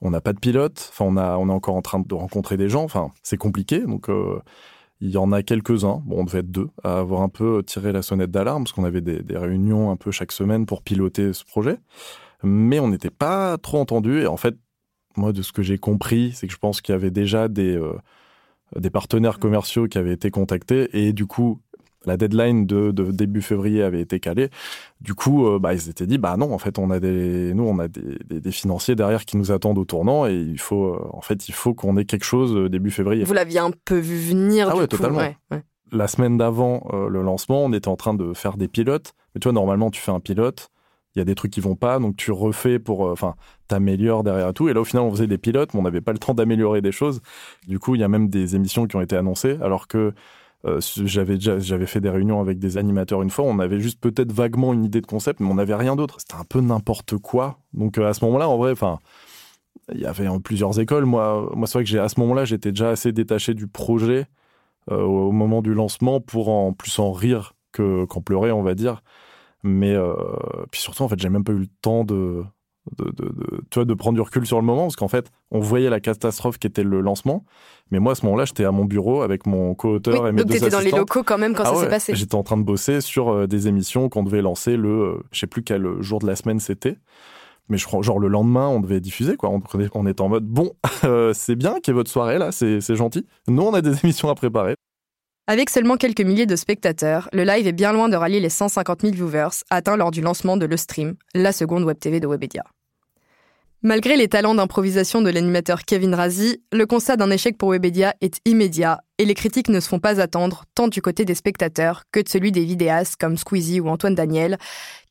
On 0.00 0.10
n'a 0.10 0.20
pas 0.20 0.32
de 0.32 0.38
pilote. 0.38 0.88
Enfin, 0.90 1.04
on, 1.06 1.16
a, 1.16 1.36
on 1.38 1.48
est 1.48 1.52
encore 1.52 1.74
en 1.76 1.82
train 1.82 2.00
de 2.00 2.14
rencontrer 2.14 2.56
des 2.56 2.68
gens. 2.68 2.84
Enfin, 2.84 3.12
c'est 3.22 3.36
compliqué. 3.38 3.80
Donc, 3.80 4.08
il 5.00 5.10
y 5.10 5.16
en 5.16 5.32
a 5.32 5.42
quelques-uns. 5.42 6.02
Bon, 6.06 6.20
on 6.20 6.24
devait 6.24 6.38
être 6.40 6.50
deux 6.50 6.68
à 6.82 6.98
avoir 6.98 7.22
un 7.22 7.28
peu 7.28 7.62
tiré 7.64 7.92
la 7.92 8.02
sonnette 8.02 8.30
d'alarme 8.30 8.64
parce 8.64 8.72
qu'on 8.72 8.84
avait 8.84 9.00
des, 9.00 9.36
réunions 9.36 9.90
un 9.90 9.96
peu 9.96 10.10
chaque 10.10 10.32
semaine 10.32 10.66
pour 10.66 10.82
piloter 10.82 11.32
ce 11.32 11.44
projet. 11.44 11.78
Mais 12.42 12.80
on 12.80 12.88
n'était 12.88 13.10
pas 13.10 13.58
trop 13.58 13.78
entendu. 13.78 14.22
Et 14.22 14.26
en 14.26 14.36
fait, 14.36 14.56
moi, 15.16 15.32
de 15.32 15.42
ce 15.42 15.52
que 15.52 15.62
j'ai 15.62 15.78
compris, 15.78 16.32
c'est 16.34 16.46
que 16.46 16.52
je 16.52 16.58
pense 16.58 16.80
qu'il 16.80 16.92
y 16.92 16.96
avait 16.96 17.10
déjà 17.10 17.48
des, 17.48 17.76
euh, 17.76 17.94
des 18.78 18.90
partenaires 18.90 19.38
commerciaux 19.38 19.86
qui 19.88 19.98
avaient 19.98 20.12
été 20.12 20.30
contactés. 20.30 20.88
Et 20.92 21.12
du 21.12 21.26
coup, 21.26 21.60
la 22.06 22.16
deadline 22.16 22.66
de, 22.66 22.92
de, 22.92 23.10
début 23.10 23.42
février 23.42 23.82
avait 23.82 24.00
été 24.00 24.20
calée. 24.20 24.48
Du 25.00 25.14
coup, 25.14 25.46
euh, 25.46 25.58
bah, 25.58 25.74
ils 25.74 25.80
s'étaient 25.80 26.06
dit, 26.06 26.18
bah 26.18 26.36
non, 26.36 26.52
en 26.52 26.58
fait, 26.58 26.78
on 26.78 26.90
a 26.90 27.00
des, 27.00 27.52
nous, 27.52 27.64
on 27.64 27.78
a 27.78 27.88
des, 27.88 28.18
des, 28.24 28.40
des, 28.40 28.50
financiers 28.52 28.94
derrière 28.94 29.24
qui 29.24 29.36
nous 29.36 29.50
attendent 29.50 29.78
au 29.78 29.84
tournant 29.84 30.26
et 30.26 30.34
il 30.34 30.60
faut, 30.60 30.94
euh, 30.94 31.08
en 31.12 31.20
fait, 31.20 31.48
il 31.48 31.54
faut 31.54 31.74
qu'on 31.74 31.96
ait 31.96 32.04
quelque 32.04 32.24
chose 32.24 32.54
euh, 32.56 32.68
début 32.68 32.90
février. 32.90 33.24
Vous 33.24 33.34
l'aviez 33.34 33.58
un 33.58 33.72
peu 33.84 33.98
vu 33.98 34.16
venir. 34.16 34.68
Ah 34.68 34.72
du 34.72 34.78
ouais, 34.78 34.84
coup, 34.84 34.96
totalement. 34.96 35.18
ouais, 35.18 35.36
ouais. 35.50 35.62
La 35.92 36.08
semaine 36.08 36.36
d'avant 36.38 36.88
euh, 36.92 37.08
le 37.08 37.22
lancement, 37.22 37.64
on 37.64 37.72
était 37.72 37.88
en 37.88 37.96
train 37.96 38.14
de 38.14 38.32
faire 38.34 38.56
des 38.56 38.68
pilotes. 38.68 39.12
Mais 39.34 39.40
tu 39.40 39.46
vois, 39.46 39.52
normalement, 39.52 39.90
tu 39.90 40.00
fais 40.00 40.12
un 40.12 40.20
pilote, 40.20 40.70
il 41.14 41.18
y 41.18 41.22
a 41.22 41.24
des 41.24 41.34
trucs 41.34 41.52
qui 41.52 41.60
vont 41.60 41.76
pas, 41.76 41.98
donc 41.98 42.16
tu 42.16 42.30
refais 42.32 42.78
pour, 42.78 43.02
enfin, 43.02 43.34
t'améliores 43.68 44.24
derrière 44.24 44.52
tout. 44.52 44.68
Et 44.68 44.74
là, 44.74 44.80
au 44.80 44.84
final, 44.84 45.04
on 45.04 45.10
faisait 45.10 45.26
des 45.26 45.38
pilotes, 45.38 45.74
mais 45.74 45.80
on 45.80 45.82
n'avait 45.82 46.00
pas 46.00 46.12
le 46.12 46.18
temps 46.18 46.34
d'améliorer 46.34 46.82
des 46.82 46.92
choses. 46.92 47.20
Du 47.66 47.78
coup, 47.78 47.94
il 47.94 48.00
y 48.00 48.04
a 48.04 48.08
même 48.08 48.28
des 48.28 48.56
émissions 48.56 48.86
qui 48.86 48.96
ont 48.96 49.00
été 49.00 49.16
annoncées, 49.16 49.58
alors 49.62 49.88
que 49.88 50.12
euh, 50.64 50.80
j'avais 50.80 51.38
j'avais 51.38 51.86
fait 51.86 52.00
des 52.00 52.08
réunions 52.08 52.40
avec 52.40 52.58
des 52.58 52.78
animateurs 52.78 53.22
une 53.22 53.30
fois 53.30 53.44
on 53.44 53.58
avait 53.58 53.78
juste 53.78 54.00
peut-être 54.00 54.32
vaguement 54.32 54.72
une 54.72 54.84
idée 54.84 55.00
de 55.00 55.06
concept 55.06 55.40
mais 55.40 55.48
on 55.48 55.54
n'avait 55.54 55.74
rien 55.74 55.96
d'autre. 55.96 56.16
C'était 56.18 56.34
un 56.34 56.44
peu 56.44 56.60
n'importe 56.60 57.18
quoi. 57.18 57.58
Donc 57.72 57.98
euh, 57.98 58.08
à 58.08 58.14
ce 58.14 58.24
moment-là 58.24 58.48
en 58.48 58.56
vrai 58.56 58.72
enfin 58.72 58.98
il 59.92 60.00
y 60.00 60.06
avait 60.06 60.26
plusieurs 60.42 60.80
écoles. 60.80 61.04
Moi 61.04 61.50
moi 61.54 61.66
c'est 61.66 61.74
vrai 61.74 61.84
que 61.84 61.90
j'ai 61.90 61.98
à 61.98 62.08
ce 62.08 62.18
moment-là 62.20 62.44
j'étais 62.44 62.70
déjà 62.70 62.90
assez 62.90 63.12
détaché 63.12 63.54
du 63.54 63.68
projet 63.68 64.26
euh, 64.90 65.02
au 65.02 65.32
moment 65.32 65.62
du 65.62 65.74
lancement 65.74 66.20
pour 66.20 66.48
en 66.48 66.72
plus 66.72 66.98
en 66.98 67.12
rire 67.12 67.54
que 67.72 68.04
qu'en 68.06 68.22
pleurer 68.22 68.50
on 68.52 68.62
va 68.62 68.74
dire. 68.74 69.02
Mais 69.62 69.96
puis 70.70 70.80
surtout 70.80 71.02
en 71.02 71.08
fait 71.08 71.18
j'ai 71.18 71.28
même 71.28 71.44
pas 71.44 71.52
eu 71.52 71.58
le 71.58 71.66
temps 71.82 72.04
de 72.04 72.44
de, 72.98 73.04
de, 73.10 73.28
de, 73.28 73.60
tu 73.70 73.76
vois, 73.76 73.84
de 73.84 73.94
prendre 73.94 74.14
du 74.14 74.20
recul 74.20 74.46
sur 74.46 74.58
le 74.58 74.64
moment, 74.64 74.82
parce 74.82 74.96
qu'en 74.96 75.08
fait, 75.08 75.30
on 75.50 75.60
voyait 75.60 75.90
la 75.90 76.00
catastrophe 76.00 76.58
qui 76.58 76.66
était 76.66 76.82
le 76.82 77.00
lancement, 77.00 77.44
mais 77.90 77.98
moi, 77.98 78.12
à 78.12 78.14
ce 78.14 78.24
moment-là, 78.26 78.44
j'étais 78.44 78.64
à 78.64 78.72
mon 78.72 78.84
bureau 78.84 79.22
avec 79.22 79.46
mon 79.46 79.74
co-auteur 79.74 80.22
Oui, 80.22 80.28
et 80.28 80.32
mes 80.32 80.42
donc 80.42 80.48
deux 80.48 80.54
t'étais 80.54 80.70
dans 80.70 80.80
les 80.80 80.90
locaux 80.90 81.22
quand 81.22 81.38
même 81.38 81.54
quand 81.54 81.64
Ah 81.64 81.70
ça 81.70 81.76
ouais, 81.76 81.84
s'est 81.84 81.90
passé. 81.90 82.14
J'étais 82.14 82.34
en 82.34 82.42
train 82.42 82.56
de 82.56 82.62
bosser 82.62 83.00
sur 83.00 83.28
euh, 83.30 83.46
des 83.46 83.68
émissions 83.68 84.08
qu'on 84.08 84.22
devait 84.22 84.42
lancer 84.42 84.76
le, 84.76 84.88
euh, 84.88 85.22
je 85.32 85.40
sais 85.40 85.46
plus 85.46 85.62
quel 85.62 86.00
jour 86.00 86.18
de 86.18 86.26
la 86.26 86.36
semaine 86.36 86.60
c'était, 86.60 86.96
mais 87.68 87.78
je 87.78 87.86
crois, 87.86 88.02
genre 88.02 88.18
le 88.18 88.28
lendemain, 88.28 88.68
on 88.68 88.80
devait 88.80 89.00
diffuser, 89.00 89.36
quoi. 89.36 89.50
On, 89.50 89.62
on 89.94 90.06
était 90.06 90.20
en 90.20 90.28
mode, 90.28 90.44
bon, 90.44 90.72
euh, 91.04 91.32
c'est 91.34 91.56
bien 91.56 91.80
qu'il 91.80 91.88
y 91.88 91.90
ait 91.90 91.94
votre 91.94 92.10
soirée 92.10 92.38
là, 92.38 92.52
c'est 92.52 92.80
c'est 92.80 92.96
gentil. 92.96 93.26
Nous, 93.48 93.62
on 93.62 93.74
a 93.74 93.80
des 93.80 93.98
émissions 94.04 94.28
à 94.28 94.34
préparer. 94.34 94.74
Avec 95.48 95.70
seulement 95.70 95.96
quelques 95.96 96.22
milliers 96.22 96.46
de 96.46 96.56
spectateurs, 96.56 97.28
le 97.32 97.44
live 97.44 97.68
est 97.68 97.72
bien 97.72 97.92
loin 97.92 98.08
de 98.08 98.16
rallier 98.16 98.40
les 98.40 98.48
150 98.48 99.02
000 99.02 99.14
viewers 99.14 99.62
atteints 99.70 99.96
lors 99.96 100.10
du 100.10 100.20
lancement 100.20 100.56
de 100.56 100.66
Le 100.66 100.76
Stream, 100.76 101.14
la 101.36 101.52
seconde 101.52 101.84
web 101.84 101.96
TV 102.00 102.18
de 102.18 102.26
Webedia. 102.26 102.64
Malgré 103.86 104.16
les 104.16 104.26
talents 104.26 104.56
d'improvisation 104.56 105.22
de 105.22 105.30
l'animateur 105.30 105.84
Kevin 105.84 106.12
Razi, 106.12 106.60
le 106.72 106.86
constat 106.86 107.16
d'un 107.16 107.30
échec 107.30 107.56
pour 107.56 107.68
Webedia 107.68 108.16
est 108.20 108.40
immédiat 108.44 109.00
et 109.18 109.24
les 109.24 109.34
critiques 109.34 109.68
ne 109.68 109.78
se 109.78 109.86
font 109.86 110.00
pas 110.00 110.20
attendre 110.20 110.64
tant 110.74 110.88
du 110.88 111.00
côté 111.00 111.24
des 111.24 111.36
spectateurs 111.36 112.02
que 112.10 112.18
de 112.18 112.28
celui 112.28 112.50
des 112.50 112.64
vidéastes 112.64 113.14
comme 113.14 113.38
Squeezie 113.38 113.78
ou 113.78 113.88
Antoine 113.88 114.16
Daniel, 114.16 114.58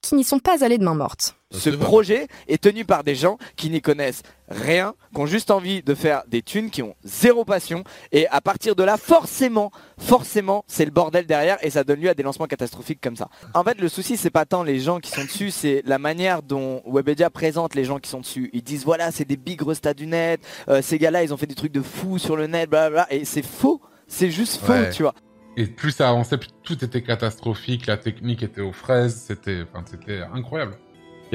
qui 0.02 0.16
n'y 0.16 0.26
sont 0.26 0.40
pas 0.40 0.62
allés 0.62 0.78
de 0.78 0.84
main 0.84 0.94
morte. 0.94 1.38
Ce 1.60 1.70
projet 1.70 2.28
est 2.48 2.62
tenu 2.62 2.86
par 2.86 3.04
des 3.04 3.16
gens 3.16 3.38
qui 3.56 3.70
n'y 3.70 3.82
connaissent 3.82 4.22
rien, 4.50 4.94
qui 5.14 5.22
ont 5.22 5.26
juste 5.26 5.50
envie 5.52 5.82
de 5.82 5.96
faire 5.96 6.24
des 6.28 6.42
thunes, 6.42 6.70
qui 6.70 6.82
ont 6.84 6.96
zéro 7.04 7.46
passion. 7.46 7.84
Et 8.12 8.28
à 8.28 8.42
partir 8.42 8.76
de 8.76 8.84
là, 8.84 8.98
forcément, 8.98 9.72
forcément, 9.98 10.64
c'est 10.68 10.86
le 10.86 10.92
bordel 10.92 11.26
derrière 11.26 11.58
et 11.62 11.70
ça 11.70 11.84
donne 11.84 12.00
lieu 12.00 12.10
à 12.10 12.14
des 12.14 12.24
lancements 12.24 12.46
catastrophiques 12.48 13.02
comme 13.02 13.16
ça. 13.16 13.30
En 13.54 13.64
fait, 13.64 13.80
le 13.80 13.90
souci, 13.90 14.18
c'est 14.18 14.30
pas 14.30 14.46
tant 14.46 14.64
les 14.64 14.80
gens 14.80 15.00
qui 15.00 15.10
sont 15.12 15.24
dessus, 15.24 15.52
c'est 15.52 15.82
la 15.86 15.98
manière 15.98 16.42
dont 16.44 16.82
Webedia 16.86 17.30
présente 17.30 17.76
les 17.76 17.86
gens 17.86 18.00
qui 18.00 18.10
sont 18.10 18.20
dessus. 18.20 18.50
Ils 18.54 18.64
disent 18.64 18.86
voilà, 18.86 19.12
c'est 19.12 19.26
des 19.26 19.38
big 19.38 19.62
restats 19.62 19.94
du 19.94 20.06
net, 20.08 20.42
euh, 20.70 20.82
ces 20.82 20.98
gars-là, 21.00 21.24
ils 21.24 21.34
ont 21.34 21.38
fait 21.38 21.48
des 21.48 21.56
trucs 21.56 21.72
de 21.74 21.82
fous 21.82 22.18
sur 22.20 22.36
le 22.36 22.48
net, 22.48 22.70
blablabla. 22.70 23.08
Et 23.12 23.26
c'est 23.26 23.46
faux, 23.46 23.82
c'est 24.08 24.30
juste 24.32 24.62
faux, 24.64 24.74
Ouais. 24.74 24.90
tu 24.92 25.02
vois. 25.04 25.16
Et 25.58 25.68
plus 25.68 25.92
ça 25.92 26.10
avançait, 26.10 26.38
plus 26.38 26.50
tout 26.64 26.84
était 26.84 27.02
catastrophique, 27.02 27.86
la 27.88 27.96
technique 27.96 28.44
était 28.44 28.60
aux 28.62 28.74
fraises, 28.74 29.24
c'était, 29.26 29.62
enfin, 29.64 29.86
c'était 29.90 30.22
incroyable. 30.34 30.78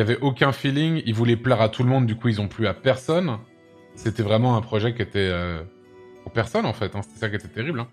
Il 0.01 0.09
y 0.09 0.13
avait 0.13 0.21
aucun 0.23 0.51
feeling, 0.51 1.03
ils 1.05 1.13
voulaient 1.13 1.37
plaire 1.37 1.61
à 1.61 1.69
tout 1.69 1.83
le 1.83 1.91
monde, 1.91 2.07
du 2.07 2.17
coup 2.17 2.29
ils 2.29 2.41
ont 2.41 2.49
plu 2.49 2.67
à 2.67 2.73
personne. 2.73 3.37
C'était 3.97 4.23
vraiment 4.23 4.57
un 4.57 4.63
projet 4.63 4.95
qui 4.95 5.03
était 5.03 5.29
euh, 5.31 5.63
pour 6.23 6.33
personne 6.33 6.65
en 6.65 6.73
fait, 6.73 6.97
hein. 6.97 7.03
c'était 7.03 7.19
ça 7.19 7.29
qui 7.29 7.37
était 7.37 7.49
terrible. 7.49 7.81
hein. 7.81 7.89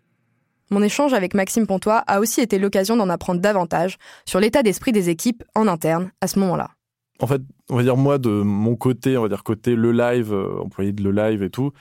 Mon 0.70 0.82
échange 0.82 1.14
avec 1.14 1.34
Maxime 1.34 1.68
Pontois 1.68 1.98
a 2.08 2.22
aussi 2.22 2.40
été 2.40 2.60
l'occasion 2.60 2.96
d'en 2.96 3.10
apprendre 3.10 3.42
davantage 3.42 3.98
sur 4.24 4.40
l'état 4.40 4.64
d'esprit 4.64 4.94
des 4.94 5.10
équipes 5.10 5.44
en 5.54 5.68
interne 5.68 6.12
à 6.22 6.28
ce 6.28 6.40
moment-là. 6.40 6.72
En 7.20 7.28
fait, 7.28 7.42
on 7.70 7.76
va 7.76 7.84
dire 7.84 7.98
moi 7.98 8.20
de 8.20 8.30
mon 8.30 8.78
côté, 8.78 9.18
on 9.18 9.24
va 9.24 9.28
dire 9.28 9.44
côté 9.44 9.76
le 9.76 9.92
live, 9.92 10.32
euh, 10.32 10.62
employé 10.62 10.94
de 10.94 11.04
le 11.04 11.12
live 11.12 11.44
et 11.44 11.50
tout, 11.50 11.74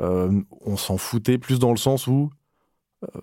euh, 0.00 0.42
on 0.60 0.76
s'en 0.76 0.96
foutait 0.98 1.38
plus 1.38 1.60
dans 1.60 1.70
le 1.70 1.76
sens 1.76 2.08
où 2.08 2.30
euh, 3.04 3.20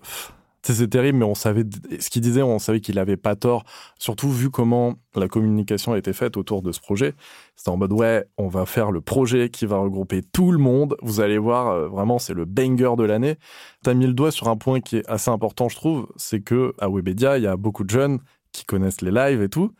c'est 0.74 0.88
terrible, 0.88 1.18
mais 1.18 1.24
on 1.24 1.34
savait 1.34 1.64
ce 1.98 2.10
qu'il 2.10 2.22
disait, 2.22 2.42
on 2.42 2.58
savait 2.58 2.80
qu'il 2.80 2.98
avait 2.98 3.16
pas 3.16 3.36
tort. 3.36 3.64
Surtout 3.98 4.30
vu 4.30 4.50
comment 4.50 4.94
la 5.14 5.28
communication 5.28 5.92
a 5.92 5.98
été 5.98 6.12
faite 6.12 6.36
autour 6.36 6.62
de 6.62 6.72
ce 6.72 6.80
projet, 6.80 7.14
c'était 7.56 7.70
en 7.70 7.76
mode 7.76 7.92
ouais, 7.92 8.24
on 8.36 8.48
va 8.48 8.66
faire 8.66 8.90
le 8.90 9.00
projet 9.00 9.48
qui 9.48 9.66
va 9.66 9.78
regrouper 9.78 10.22
tout 10.22 10.52
le 10.52 10.58
monde. 10.58 10.96
Vous 11.02 11.20
allez 11.20 11.38
voir, 11.38 11.68
euh, 11.68 11.88
vraiment, 11.88 12.18
c'est 12.18 12.34
le 12.34 12.44
banger 12.44 12.96
de 12.96 13.04
l'année. 13.04 13.36
T'as 13.82 13.94
mis 13.94 14.06
le 14.06 14.12
doigt 14.12 14.30
sur 14.30 14.48
un 14.48 14.56
point 14.56 14.80
qui 14.80 14.98
est 14.98 15.08
assez 15.08 15.30
important, 15.30 15.68
je 15.68 15.76
trouve, 15.76 16.08
c'est 16.16 16.40
que 16.40 16.74
à 16.78 16.88
Webedia, 16.88 17.38
il 17.38 17.44
y 17.44 17.46
a 17.46 17.56
beaucoup 17.56 17.84
de 17.84 17.90
jeunes 17.90 18.18
qui 18.52 18.64
connaissent 18.64 19.02
les 19.02 19.10
lives 19.10 19.42
et 19.42 19.48
tout. 19.48 19.72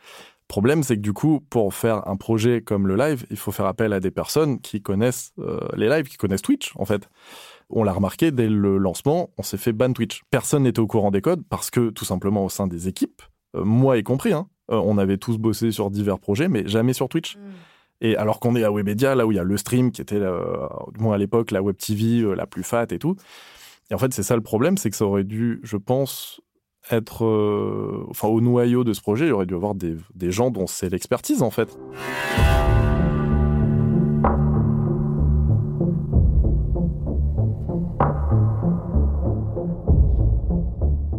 Problème, 0.49 0.85
c'est 0.85 0.97
que 0.97 1.01
du 1.01 1.13
coup, 1.13 1.41
pour 1.51 1.75
faire 1.75 2.07
un 2.09 2.17
projet 2.17 2.61
comme 2.61 2.87
le 2.87 2.95
live, 2.95 3.27
il 3.31 3.37
faut 3.37 3.51
faire 3.51 3.67
appel 3.67 3.93
à 3.93 3.99
des 3.99 4.13
personnes 4.13 4.61
qui 4.61 4.81
connaissent 4.81 5.33
euh, 5.39 5.59
les 5.77 5.89
lives, 5.89 6.07
qui 6.07 6.17
connaissent 6.17 6.43
Twitch, 6.43 6.73
en 6.77 6.85
fait. 6.85 7.09
On 7.69 7.83
l'a 7.83 7.93
remarqué 7.93 8.31
dès 8.31 8.49
le 8.49 8.79
lancement, 8.79 9.31
on 9.39 9.43
s'est 9.43 9.57
fait 9.57 9.73
ban 9.73 9.93
Twitch. 9.93 10.23
Personne 10.31 10.63
n'était 10.63 10.79
au 10.79 10.87
courant 10.87 11.11
des 11.11 11.21
codes 11.21 11.43
parce 11.49 11.71
que, 11.71 11.91
tout 11.91 12.05
simplement, 12.05 12.45
au 12.45 12.49
sein 12.49 12.69
des 12.69 12.87
équipes, 12.87 13.23
euh, 13.57 13.65
moi 13.65 13.99
y 13.99 14.05
compris, 14.05 14.33
hein, 14.33 14.49
euh, 14.71 14.81
on 14.85 14.99
avait 14.99 15.19
tous 15.19 15.37
bossé 15.37 15.73
sur 15.73 15.91
divers 15.91 16.21
projets, 16.21 16.49
mais 16.49 16.67
jamais 16.69 16.93
sur 16.93 17.09
Twitch. 17.09 17.37
Et 18.01 18.17
alors 18.17 18.39
qu'on 18.39 18.55
est 18.55 18.63
à 18.63 18.71
Webedia, 18.71 19.15
là 19.15 19.27
où 19.27 19.33
il 19.33 19.37
y 19.37 19.41
a 19.41 19.45
le 19.45 19.57
stream, 19.57 19.91
qui 19.91 20.03
était, 20.03 20.21
du 20.21 21.01
moins 21.01 21.15
à 21.15 21.19
l'époque, 21.19 21.51
la 21.51 21.63
web 21.63 21.77
TV 21.77 22.37
la 22.37 22.47
plus 22.47 22.63
fat 22.63 22.87
et 22.91 22.99
tout. 22.99 23.17
Et 23.91 23.95
en 23.95 23.99
fait, 23.99 24.13
c'est 24.13 24.23
ça 24.23 24.37
le 24.37 24.43
problème, 24.43 24.77
c'est 24.77 24.91
que 24.91 24.97
ça 24.97 25.07
aurait 25.07 25.25
dû, 25.25 25.61
je 25.63 25.79
pense, 25.79 26.43
être, 26.91 27.25
euh, 27.25 28.07
enfin, 28.09 28.29
au 28.29 28.41
noyau 28.41 28.85
de 28.85 28.93
ce 28.93 29.01
projet, 29.01 29.27
il 29.27 29.33
aurait 29.33 29.47
dû 29.47 29.55
avoir 29.55 29.75
des, 29.75 29.97
des 30.15 30.31
gens 30.31 30.51
dont 30.51 30.67
c'est 30.67 30.89
l'expertise, 30.89 31.43
en 31.43 31.51
fait. 31.51 31.77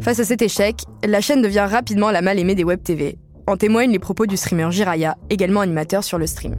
Face 0.01 0.19
à 0.19 0.23
cet 0.23 0.41
échec, 0.41 0.83
la 1.03 1.19
chaîne 1.19 1.41
devient 1.41 1.67
rapidement 1.69 2.11
la 2.11 2.21
mal 2.21 2.39
aimée 2.39 2.55
des 2.55 2.63
web 2.63 2.81
TV. 2.81 3.17
En 3.45 3.57
témoignent 3.57 3.91
les 3.91 3.99
propos 3.99 4.25
du 4.25 4.37
streamer 4.37 4.71
Jiraya, 4.71 5.17
également 5.29 5.61
animateur 5.61 6.03
sur 6.03 6.17
le 6.17 6.27
stream. 6.27 6.55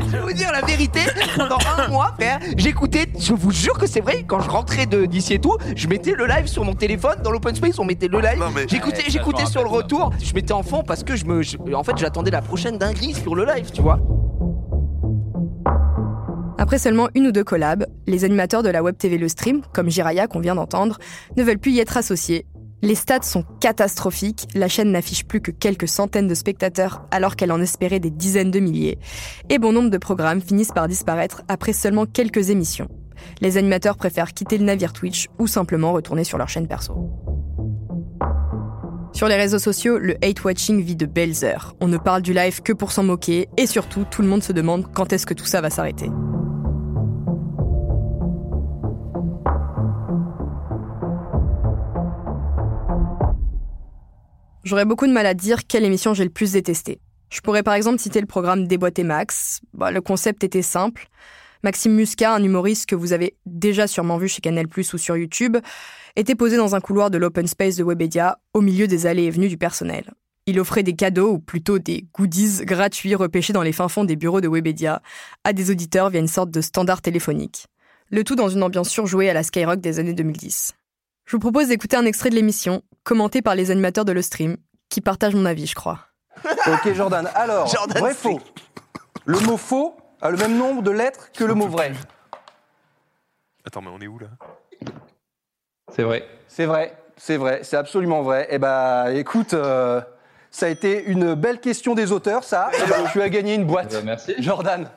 Je 0.00 0.04
vais 0.06 0.20
vous 0.20 0.32
dire 0.32 0.50
la 0.52 0.60
vérité, 0.62 1.00
pendant 1.36 1.58
un 1.78 1.88
mois, 1.88 2.12
frère, 2.18 2.38
j'écoutais, 2.56 3.06
je 3.18 3.32
vous 3.32 3.50
jure 3.50 3.78
que 3.78 3.86
c'est 3.86 4.00
vrai, 4.00 4.24
quand 4.26 4.40
je 4.40 4.50
rentrais 4.50 4.86
de- 4.86 5.06
d'ici 5.06 5.34
et 5.34 5.38
tout, 5.38 5.56
je 5.74 5.88
mettais 5.88 6.12
le 6.12 6.26
live 6.26 6.46
sur 6.46 6.64
mon 6.64 6.74
téléphone, 6.74 7.16
dans 7.22 7.30
l'open 7.30 7.54
space, 7.54 7.78
on 7.78 7.84
mettait 7.84 8.08
le 8.08 8.20
live, 8.20 8.42
j'écoutais, 8.68 8.98
Ouais, 8.98 9.04
j'écoutais 9.08 9.40
ça, 9.42 9.46
je 9.46 9.50
sur 9.52 9.62
le 9.62 9.68
retour, 9.68 10.12
je 10.22 10.34
mettais 10.34 10.52
en 10.52 10.62
fond 10.62 10.82
parce 10.86 11.02
que 11.02 11.16
je 11.16 11.24
me, 11.24 11.42
je- 11.42 11.56
en 11.74 11.82
fait, 11.84 11.96
j'attendais 11.96 12.30
la 12.30 12.42
prochaine 12.42 12.78
dinguerie 12.78 13.14
sur 13.14 13.34
le 13.34 13.44
live, 13.44 13.70
tu 13.72 13.82
vois. 13.82 13.98
Après 16.58 16.78
seulement 16.78 17.08
une 17.14 17.26
ou 17.26 17.32
deux 17.32 17.44
collabs, 17.44 17.84
les 18.06 18.24
animateurs 18.24 18.62
de 18.62 18.70
la 18.70 18.82
web 18.82 18.96
TV 18.96 19.18
Le 19.18 19.28
Stream, 19.28 19.60
comme 19.72 19.90
Jiraya 19.90 20.26
qu'on 20.26 20.40
vient 20.40 20.54
d'entendre, 20.54 20.98
ne 21.36 21.42
veulent 21.42 21.58
plus 21.58 21.72
y 21.72 21.80
être 21.80 21.96
associés. 21.96 22.46
Les 22.82 22.94
stats 22.94 23.22
sont 23.22 23.44
catastrophiques, 23.60 24.48
la 24.54 24.68
chaîne 24.68 24.92
n'affiche 24.92 25.24
plus 25.24 25.40
que 25.40 25.50
quelques 25.50 25.88
centaines 25.88 26.28
de 26.28 26.34
spectateurs 26.34 27.06
alors 27.10 27.34
qu'elle 27.34 27.52
en 27.52 27.60
espérait 27.60 28.00
des 28.00 28.10
dizaines 28.10 28.50
de 28.50 28.60
milliers. 28.60 28.98
Et 29.48 29.58
bon 29.58 29.72
nombre 29.72 29.88
de 29.88 29.98
programmes 29.98 30.42
finissent 30.42 30.72
par 30.72 30.86
disparaître 30.86 31.42
après 31.48 31.72
seulement 31.72 32.04
quelques 32.04 32.50
émissions. 32.50 32.88
Les 33.40 33.56
animateurs 33.56 33.96
préfèrent 33.96 34.34
quitter 34.34 34.58
le 34.58 34.64
navire 34.64 34.92
Twitch 34.92 35.28
ou 35.38 35.46
simplement 35.46 35.92
retourner 35.92 36.22
sur 36.22 36.36
leur 36.36 36.50
chaîne 36.50 36.68
perso. 36.68 36.94
Sur 39.12 39.28
les 39.28 39.36
réseaux 39.36 39.58
sociaux, 39.58 39.98
le 39.98 40.16
hate-watching 40.22 40.82
vit 40.82 40.96
de 40.96 41.06
belles 41.06 41.44
heures. 41.44 41.74
On 41.80 41.88
ne 41.88 41.96
parle 41.96 42.20
du 42.20 42.34
live 42.34 42.60
que 42.60 42.74
pour 42.74 42.92
s'en 42.92 43.04
moquer 43.04 43.48
et 43.56 43.66
surtout, 43.66 44.04
tout 44.10 44.20
le 44.20 44.28
monde 44.28 44.42
se 44.42 44.52
demande 44.52 44.92
quand 44.92 45.14
est-ce 45.14 45.24
que 45.24 45.32
tout 45.32 45.46
ça 45.46 45.62
va 45.62 45.70
s'arrêter. 45.70 46.10
J'aurais 54.66 54.84
beaucoup 54.84 55.06
de 55.06 55.12
mal 55.12 55.26
à 55.26 55.34
dire 55.34 55.68
quelle 55.68 55.84
émission 55.84 56.12
j'ai 56.12 56.24
le 56.24 56.30
plus 56.30 56.50
détesté. 56.50 56.98
Je 57.30 57.40
pourrais 57.40 57.62
par 57.62 57.74
exemple 57.74 58.00
citer 58.00 58.20
le 58.20 58.26
programme 58.26 58.66
Déboîté 58.66 59.04
Max. 59.04 59.60
Bah, 59.72 59.92
le 59.92 60.00
concept 60.00 60.42
était 60.42 60.60
simple, 60.60 61.06
Maxime 61.62 61.92
Muscat, 61.92 62.34
un 62.34 62.42
humoriste 62.42 62.86
que 62.86 62.96
vous 62.96 63.12
avez 63.12 63.36
déjà 63.46 63.86
sûrement 63.86 64.18
vu 64.18 64.26
chez 64.26 64.40
Canal+ 64.40 64.66
ou 64.76 64.98
sur 64.98 65.16
YouTube, 65.16 65.56
était 66.16 66.34
posé 66.34 66.56
dans 66.56 66.74
un 66.74 66.80
couloir 66.80 67.12
de 67.12 67.18
l'open 67.18 67.46
space 67.46 67.76
de 67.76 67.84
Webedia, 67.84 68.38
au 68.54 68.60
milieu 68.60 68.88
des 68.88 69.06
allées 69.06 69.22
et 69.22 69.30
venues 69.30 69.48
du 69.48 69.56
personnel. 69.56 70.12
Il 70.46 70.58
offrait 70.58 70.82
des 70.82 70.96
cadeaux, 70.96 71.34
ou 71.34 71.38
plutôt 71.38 71.78
des 71.78 72.04
goodies 72.12 72.64
gratuits 72.64 73.14
repêchés 73.14 73.52
dans 73.52 73.62
les 73.62 73.72
fins 73.72 73.88
fonds 73.88 74.04
des 74.04 74.16
bureaux 74.16 74.40
de 74.40 74.48
Webedia, 74.48 75.00
à 75.44 75.52
des 75.52 75.70
auditeurs 75.70 76.10
via 76.10 76.18
une 76.18 76.26
sorte 76.26 76.50
de 76.50 76.60
standard 76.60 77.02
téléphonique. 77.02 77.68
Le 78.10 78.24
tout 78.24 78.34
dans 78.34 78.48
une 78.48 78.64
ambiance 78.64 78.88
surjouée 78.88 79.30
à 79.30 79.32
la 79.32 79.44
Skyrock 79.44 79.80
des 79.80 80.00
années 80.00 80.12
2010. 80.12 80.74
Je 81.26 81.32
vous 81.32 81.40
propose 81.40 81.68
d'écouter 81.68 81.96
un 81.96 82.04
extrait 82.04 82.30
de 82.30 82.36
l'émission, 82.36 82.82
commenté 83.02 83.42
par 83.42 83.56
les 83.56 83.72
animateurs 83.72 84.04
de 84.04 84.12
le 84.12 84.22
stream, 84.22 84.56
qui 84.88 85.00
partagent 85.00 85.34
mon 85.34 85.44
avis, 85.44 85.66
je 85.66 85.74
crois. 85.74 86.00
Ok 86.66 86.92
Jordan, 86.92 87.28
alors, 87.34 87.66
Jordan, 87.66 87.98
vrai 87.98 88.14
faux. 88.14 88.40
Le 89.24 89.40
mot 89.40 89.56
faux 89.56 89.96
a 90.20 90.30
le 90.30 90.36
même 90.36 90.56
nombre 90.56 90.82
de 90.82 90.92
lettres 90.92 91.32
que 91.32 91.42
le 91.42 91.54
mot 91.54 91.66
vrai. 91.66 91.92
Attends, 93.64 93.82
mais 93.82 93.90
on 93.92 94.00
est 94.00 94.06
où 94.06 94.20
là? 94.20 94.28
C'est 95.92 96.04
vrai. 96.04 96.28
C'est 96.46 96.66
vrai, 96.66 96.96
c'est 97.16 97.36
vrai, 97.36 97.60
c'est 97.64 97.76
absolument 97.76 98.22
vrai. 98.22 98.46
Eh 98.50 98.58
bah 98.58 99.12
écoute, 99.12 99.54
euh, 99.54 100.00
ça 100.52 100.66
a 100.66 100.68
été 100.68 101.04
une 101.04 101.34
belle 101.34 101.60
question 101.60 101.94
des 101.94 102.12
auteurs, 102.12 102.44
ça. 102.44 102.70
tu 103.12 103.20
as 103.20 103.28
gagné 103.28 103.54
une 103.54 103.64
boîte. 103.64 104.00
merci. 104.04 104.34
Jordan, 104.38 104.88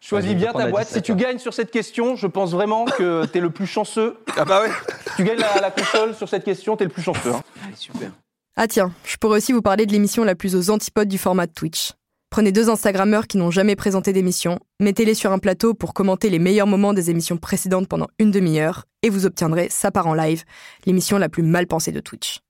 choisis 0.00 0.34
bien 0.34 0.52
ta 0.52 0.68
boîte. 0.68 0.86
17, 0.86 0.96
Si 0.96 1.02
tu 1.02 1.16
gagnes 1.16 1.38
sur 1.38 1.54
cette 1.54 1.72
question, 1.72 2.14
je 2.14 2.28
pense 2.28 2.52
vraiment 2.52 2.84
que 2.84 3.26
t'es 3.26 3.40
le 3.40 3.50
plus 3.50 3.66
chanceux. 3.66 4.18
Ah 4.36 4.44
bah 4.44 4.62
ouais. 4.62 4.70
Tu 5.16 5.24
gagnes 5.24 5.38
la, 5.38 5.60
la 5.60 5.70
console 5.70 6.14
sur 6.14 6.28
cette 6.28 6.44
question, 6.44 6.76
t'es 6.76 6.84
le 6.84 6.90
plus 6.90 7.02
chanceux. 7.02 7.32
hein. 7.32 7.42
super. 7.76 8.12
Ah 8.56 8.66
tiens, 8.68 8.92
je 9.04 9.16
pourrais 9.16 9.38
aussi 9.38 9.52
vous 9.52 9.62
parler 9.62 9.86
de 9.86 9.92
l'émission 9.92 10.24
la 10.24 10.34
plus 10.34 10.54
aux 10.56 10.70
antipodes 10.70 11.08
du 11.08 11.18
format 11.18 11.46
de 11.46 11.52
Twitch. 11.52 11.92
Prenez 12.30 12.50
deux 12.52 12.70
Instagrammeurs 12.70 13.26
qui 13.26 13.36
n'ont 13.36 13.50
jamais 13.50 13.76
présenté 13.76 14.12
d'émission, 14.14 14.58
mettez-les 14.80 15.14
sur 15.14 15.32
un 15.32 15.38
plateau 15.38 15.74
pour 15.74 15.92
commenter 15.92 16.30
les 16.30 16.38
meilleurs 16.38 16.66
moments 16.66 16.94
des 16.94 17.10
émissions 17.10 17.36
précédentes 17.36 17.88
pendant 17.88 18.08
une 18.18 18.30
demi-heure, 18.30 18.84
et 19.02 19.10
vous 19.10 19.26
obtiendrez 19.26 19.68
Ça 19.70 19.90
part 19.90 20.06
en 20.06 20.14
live, 20.14 20.44
l'émission 20.86 21.18
la 21.18 21.28
plus 21.28 21.42
mal 21.42 21.66
pensée 21.66 21.92
de 21.92 22.00
Twitch. 22.00 22.40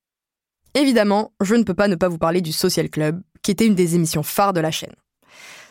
Évidemment, 0.73 1.33
je 1.41 1.55
ne 1.55 1.63
peux 1.63 1.73
pas 1.73 1.87
ne 1.89 1.95
pas 1.95 2.07
vous 2.07 2.17
parler 2.17 2.41
du 2.41 2.53
Social 2.53 2.89
Club, 2.89 3.21
qui 3.41 3.51
était 3.51 3.65
une 3.67 3.75
des 3.75 3.95
émissions 3.95 4.23
phares 4.23 4.53
de 4.53 4.61
la 4.61 4.71
chaîne. 4.71 4.95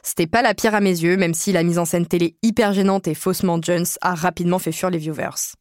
C'était 0.03 0.27
pas 0.27 0.43
la 0.43 0.55
pire 0.55 0.75
à 0.75 0.81
mes 0.81 0.91
yeux, 0.91 1.17
même 1.17 1.33
si 1.35 1.53
la 1.53 1.63
mise 1.63 1.79
en 1.79 1.85
scène 1.85 2.07
télé 2.07 2.37
hyper 2.43 2.73
gênante 2.73 3.09
et 3.09 3.15
faussement 3.15 3.59
Jones 3.63 3.87
a 4.01 4.15
rapidement 4.15 4.59
fait 4.59 4.73
fuir 4.73 4.91
les 4.91 4.99
viewers. 4.99 5.55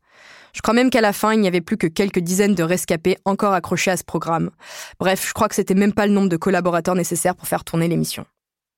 Je 0.53 0.62
crois 0.62 0.74
même 0.74 0.89
qu'à 0.89 1.01
la 1.01 1.13
fin, 1.13 1.34
il 1.34 1.39
n'y 1.39 1.48
avait 1.48 1.62
plus 1.62 1.77
que 1.77 1.88
quelques 1.88 2.20
dizaines 2.20 2.55
de 2.55 2.63
rescapés 2.63 3.17
encore 3.25 3.53
accrochés 3.53 3.91
à 3.91 3.98
ce 3.98 4.03
programme. 4.03 4.50
Bref, 5.00 5.25
je 5.27 5.34
crois 5.34 5.48
que 5.48 5.55
c'était 5.55 5.74
même 5.74 5.93
pas 5.93 6.08
le 6.08 6.13
nombre 6.13 6.29
de 6.29 6.38
collaborateurs 6.38 6.96
nécessaires 6.96 7.36
pour 7.36 7.48
faire 7.48 7.63
tourner 7.63 7.88
l'émission. 7.88 8.25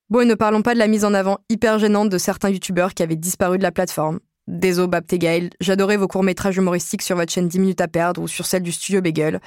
Bon, 0.10 0.22
et 0.22 0.25
ne 0.25 0.36
parlons 0.36 0.62
pas 0.62 0.74
de 0.74 0.80
la 0.80 0.88
mise 0.88 1.06
en 1.06 1.13
avant 1.13 1.39
hyper 1.50 1.80
gênante 1.80 2.10
de 2.10 2.18
certains 2.18 2.50
youtubeurs 2.50 2.94
qui 2.94 3.03
avaient 3.03 3.15
disparu 3.15 3.58
de 3.58 3.63
la 3.63 3.72
plateforme. 3.72 4.20
Désolé, 4.48 4.89
Gaël, 5.13 5.50
j'adorais 5.62 5.96
vos 5.96 6.08
courts-métrages 6.08 6.58
humoristiques 6.58 7.01
sur 7.01 7.15
votre 7.15 7.32
chaîne 7.32 7.48
10 7.48 7.60
minutes 7.60 7.82
à 7.82 7.88
perdre 7.88 8.22
ou 8.22 8.27
sur 8.27 8.46
celle 8.46 8.62
du 8.62 8.74
studio 8.74 9.01
Bagel, 9.01 9.39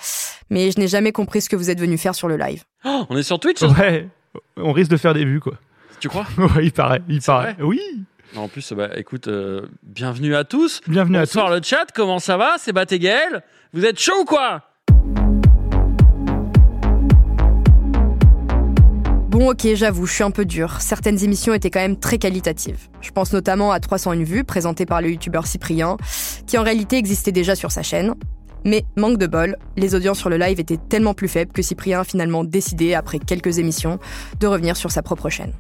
mais 0.49 0.71
je 0.71 0.81
n'ai 0.81 0.89
jamais 0.89 1.13
compris 1.13 1.43
ce 1.43 1.51
que 1.51 1.57
vous 1.57 1.71
êtes 1.71 1.79
venu 1.79 1.99
faire 1.99 2.15
sur 2.15 2.29
le 2.29 2.39
live. 2.39 2.65
Oh, 2.85 3.05
on 3.11 3.17
est 3.17 3.23
sur 3.23 3.39
Twitch 3.39 3.61
Ouais, 3.63 4.09
on 4.57 4.73
risque 4.73 4.91
de 4.91 4.97
faire 4.97 5.13
des 5.13 5.25
vues, 5.27 5.41
quoi. 5.41 5.55
Tu 6.01 6.09
crois? 6.09 6.27
Ouais, 6.39 6.65
il 6.65 6.73
paraît, 6.73 7.03
il 7.09 7.21
paraît. 7.21 7.53
vrai? 7.55 7.65
Oui. 7.65 7.81
Non, 8.35 8.43
En 8.43 8.49
plus, 8.49 8.73
bah, 8.73 8.91
écoute, 8.97 9.29
euh, 9.29 9.67
bienvenue 9.83 10.35
à 10.35 10.45
tous. 10.45 10.81
Bienvenue 10.89 11.19
à 11.19 11.21
Bonsoir 11.21 11.51
le 11.51 11.61
chat, 11.63 11.87
comment 11.95 12.19
ça 12.19 12.37
va? 12.37 12.57
C'est 12.59 12.73
Bat 12.73 12.87
et 12.91 12.99
Gaël 12.99 13.43
Vous 13.73 13.85
êtes 13.85 13.99
chaud 14.01 14.21
ou 14.21 14.25
quoi? 14.25 14.63
Bon, 19.29 19.51
ok, 19.51 19.67
j'avoue, 19.75 20.07
je 20.07 20.15
suis 20.15 20.25
un 20.25 20.31
peu 20.31 20.45
dur. 20.45 20.81
Certaines 20.81 21.23
émissions 21.23 21.55
étaient 21.55 21.71
quand 21.71 21.81
même 21.81 21.99
très 21.99 22.19
qualitatives. 22.19 22.89
Je 23.01 23.11
pense 23.11 23.33
notamment 23.33 23.71
à 23.71 23.81
301 23.81 24.23
vues, 24.25 24.45
présentée 24.45 24.87
par 24.87 25.03
le 25.03 25.11
youtubeur 25.11 25.47
Cyprien, 25.47 25.97
qui 26.47 26.59
en 26.59 26.63
réalité 26.63 26.97
existait 26.97 27.33
déjà 27.33 27.55
sur 27.55 27.71
sa 27.71 27.83
chaîne. 27.83 28.15
Mais 28.65 28.85
manque 28.97 29.19
de 29.19 29.27
bol, 29.27 29.57
les 29.77 29.95
audiences 29.95 30.19
sur 30.19 30.31
le 30.31 30.39
live 30.39 30.59
étaient 30.59 30.79
tellement 30.89 31.15
plus 31.15 31.29
faibles 31.29 31.53
que 31.53 31.63
Cyprien 31.63 32.01
a 32.01 32.05
finalement 32.05 32.45
décidé, 32.45 32.95
après 32.95 33.19
quelques 33.19 33.59
émissions, 33.59 34.01
de 34.41 34.47
revenir 34.47 34.77
sur 34.77 34.91
sa 34.91 35.03
propre 35.03 35.29
chaîne. 35.29 35.53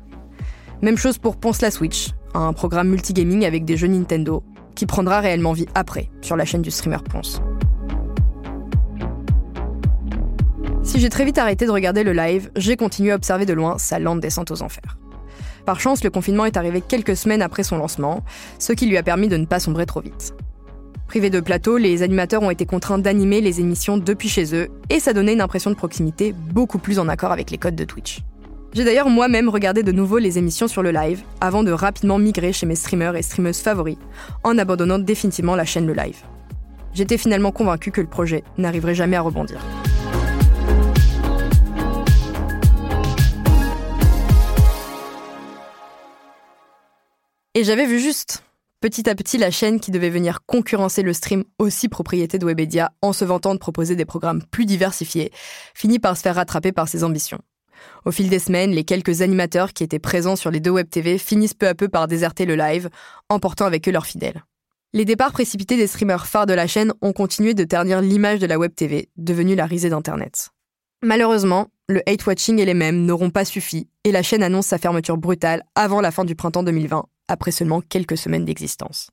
Même 0.82 0.98
chose 0.98 1.16
pour 1.16 1.38
Ponce 1.38 1.62
la 1.62 1.70
Switch, 1.70 2.10
un 2.34 2.52
programme 2.52 2.90
multigaming 2.90 3.46
avec 3.46 3.64
des 3.64 3.78
jeux 3.78 3.86
Nintendo, 3.86 4.42
qui 4.74 4.84
prendra 4.84 5.20
réellement 5.20 5.54
vie 5.54 5.66
après, 5.74 6.10
sur 6.20 6.36
la 6.36 6.44
chaîne 6.44 6.60
du 6.60 6.70
streamer 6.70 6.98
Ponce. 7.10 7.40
Si 10.82 11.00
j'ai 11.00 11.08
très 11.08 11.24
vite 11.24 11.38
arrêté 11.38 11.64
de 11.64 11.70
regarder 11.70 12.04
le 12.04 12.12
live, 12.12 12.50
j'ai 12.56 12.76
continué 12.76 13.12
à 13.12 13.14
observer 13.14 13.46
de 13.46 13.54
loin 13.54 13.78
sa 13.78 13.98
lente 13.98 14.20
descente 14.20 14.50
aux 14.50 14.60
enfers. 14.60 14.98
Par 15.64 15.80
chance, 15.80 16.04
le 16.04 16.10
confinement 16.10 16.44
est 16.44 16.58
arrivé 16.58 16.82
quelques 16.82 17.16
semaines 17.16 17.42
après 17.42 17.62
son 17.62 17.78
lancement, 17.78 18.22
ce 18.58 18.74
qui 18.74 18.86
lui 18.86 18.98
a 18.98 19.02
permis 19.02 19.28
de 19.28 19.38
ne 19.38 19.46
pas 19.46 19.60
sombrer 19.60 19.86
trop 19.86 20.00
vite. 20.00 20.34
Privés 21.08 21.30
de 21.30 21.40
plateau, 21.40 21.78
les 21.78 22.02
animateurs 22.02 22.42
ont 22.42 22.50
été 22.50 22.66
contraints 22.66 22.98
d'animer 22.98 23.40
les 23.40 23.60
émissions 23.60 23.96
depuis 23.96 24.28
chez 24.28 24.54
eux, 24.54 24.68
et 24.90 25.00
ça 25.00 25.14
donnait 25.14 25.32
une 25.32 25.40
impression 25.40 25.70
de 25.70 25.76
proximité 25.76 26.34
beaucoup 26.52 26.78
plus 26.78 26.98
en 26.98 27.08
accord 27.08 27.32
avec 27.32 27.50
les 27.50 27.58
codes 27.58 27.76
de 27.76 27.84
Twitch. 27.84 28.20
J'ai 28.72 28.84
d'ailleurs 28.84 29.08
moi-même 29.08 29.48
regardé 29.48 29.82
de 29.82 29.92
nouveau 29.92 30.18
les 30.18 30.38
émissions 30.38 30.68
sur 30.68 30.82
le 30.82 30.90
live, 30.90 31.22
avant 31.40 31.62
de 31.62 31.72
rapidement 31.72 32.18
migrer 32.18 32.52
chez 32.52 32.66
mes 32.66 32.76
streamers 32.76 33.16
et 33.16 33.22
streameuses 33.22 33.60
favoris, 33.60 33.96
en 34.44 34.58
abandonnant 34.58 34.98
définitivement 34.98 35.56
la 35.56 35.64
chaîne 35.64 35.86
Le 35.86 35.94
Live. 35.94 36.22
J'étais 36.92 37.18
finalement 37.18 37.52
convaincu 37.52 37.90
que 37.90 38.00
le 38.00 38.06
projet 38.06 38.44
n'arriverait 38.58 38.94
jamais 38.94 39.16
à 39.16 39.20
rebondir. 39.22 39.60
Et 47.54 47.64
j'avais 47.64 47.86
vu 47.86 47.98
juste. 47.98 48.42
Petit 48.82 49.08
à 49.08 49.14
petit, 49.14 49.38
la 49.38 49.50
chaîne 49.50 49.80
qui 49.80 49.90
devait 49.90 50.10
venir 50.10 50.40
concurrencer 50.44 51.00
le 51.00 51.14
stream, 51.14 51.44
aussi 51.58 51.88
propriété 51.88 52.38
de 52.38 52.44
Webedia, 52.44 52.92
en 53.00 53.14
se 53.14 53.24
vantant 53.24 53.54
de 53.54 53.58
proposer 53.58 53.96
des 53.96 54.04
programmes 54.04 54.42
plus 54.50 54.66
diversifiés, 54.66 55.32
finit 55.74 55.98
par 55.98 56.18
se 56.18 56.22
faire 56.22 56.34
rattraper 56.34 56.72
par 56.72 56.86
ses 56.86 57.02
ambitions. 57.02 57.40
Au 58.04 58.10
fil 58.10 58.28
des 58.28 58.38
semaines, 58.38 58.72
les 58.72 58.84
quelques 58.84 59.22
animateurs 59.22 59.72
qui 59.72 59.84
étaient 59.84 59.98
présents 59.98 60.36
sur 60.36 60.50
les 60.50 60.60
deux 60.60 60.70
web 60.70 60.88
TV 60.88 61.18
finissent 61.18 61.54
peu 61.54 61.68
à 61.68 61.74
peu 61.74 61.88
par 61.88 62.08
déserter 62.08 62.46
le 62.46 62.56
live, 62.56 62.88
emportant 63.28 63.66
avec 63.66 63.88
eux 63.88 63.92
leurs 63.92 64.06
fidèles. 64.06 64.44
Les 64.92 65.04
départs 65.04 65.32
précipités 65.32 65.76
des 65.76 65.86
streamers 65.86 66.26
phares 66.26 66.46
de 66.46 66.54
la 66.54 66.66
chaîne 66.66 66.92
ont 67.02 67.12
continué 67.12 67.54
de 67.54 67.64
ternir 67.64 68.00
l'image 68.00 68.38
de 68.38 68.46
la 68.46 68.58
web 68.58 68.74
TV, 68.74 69.08
devenue 69.16 69.54
la 69.54 69.66
risée 69.66 69.90
d'Internet. 69.90 70.50
Malheureusement, 71.02 71.68
le 71.88 72.00
hate-watching 72.08 72.58
et 72.58 72.64
les 72.64 72.74
mêmes 72.74 73.04
n'auront 73.04 73.30
pas 73.30 73.44
suffi, 73.44 73.88
et 74.04 74.12
la 74.12 74.22
chaîne 74.22 74.42
annonce 74.42 74.66
sa 74.66 74.78
fermeture 74.78 75.18
brutale 75.18 75.62
avant 75.74 76.00
la 76.00 76.10
fin 76.10 76.24
du 76.24 76.34
printemps 76.34 76.62
2020, 76.62 77.04
après 77.28 77.50
seulement 77.50 77.80
quelques 77.80 78.16
semaines 78.16 78.44
d'existence. 78.44 79.10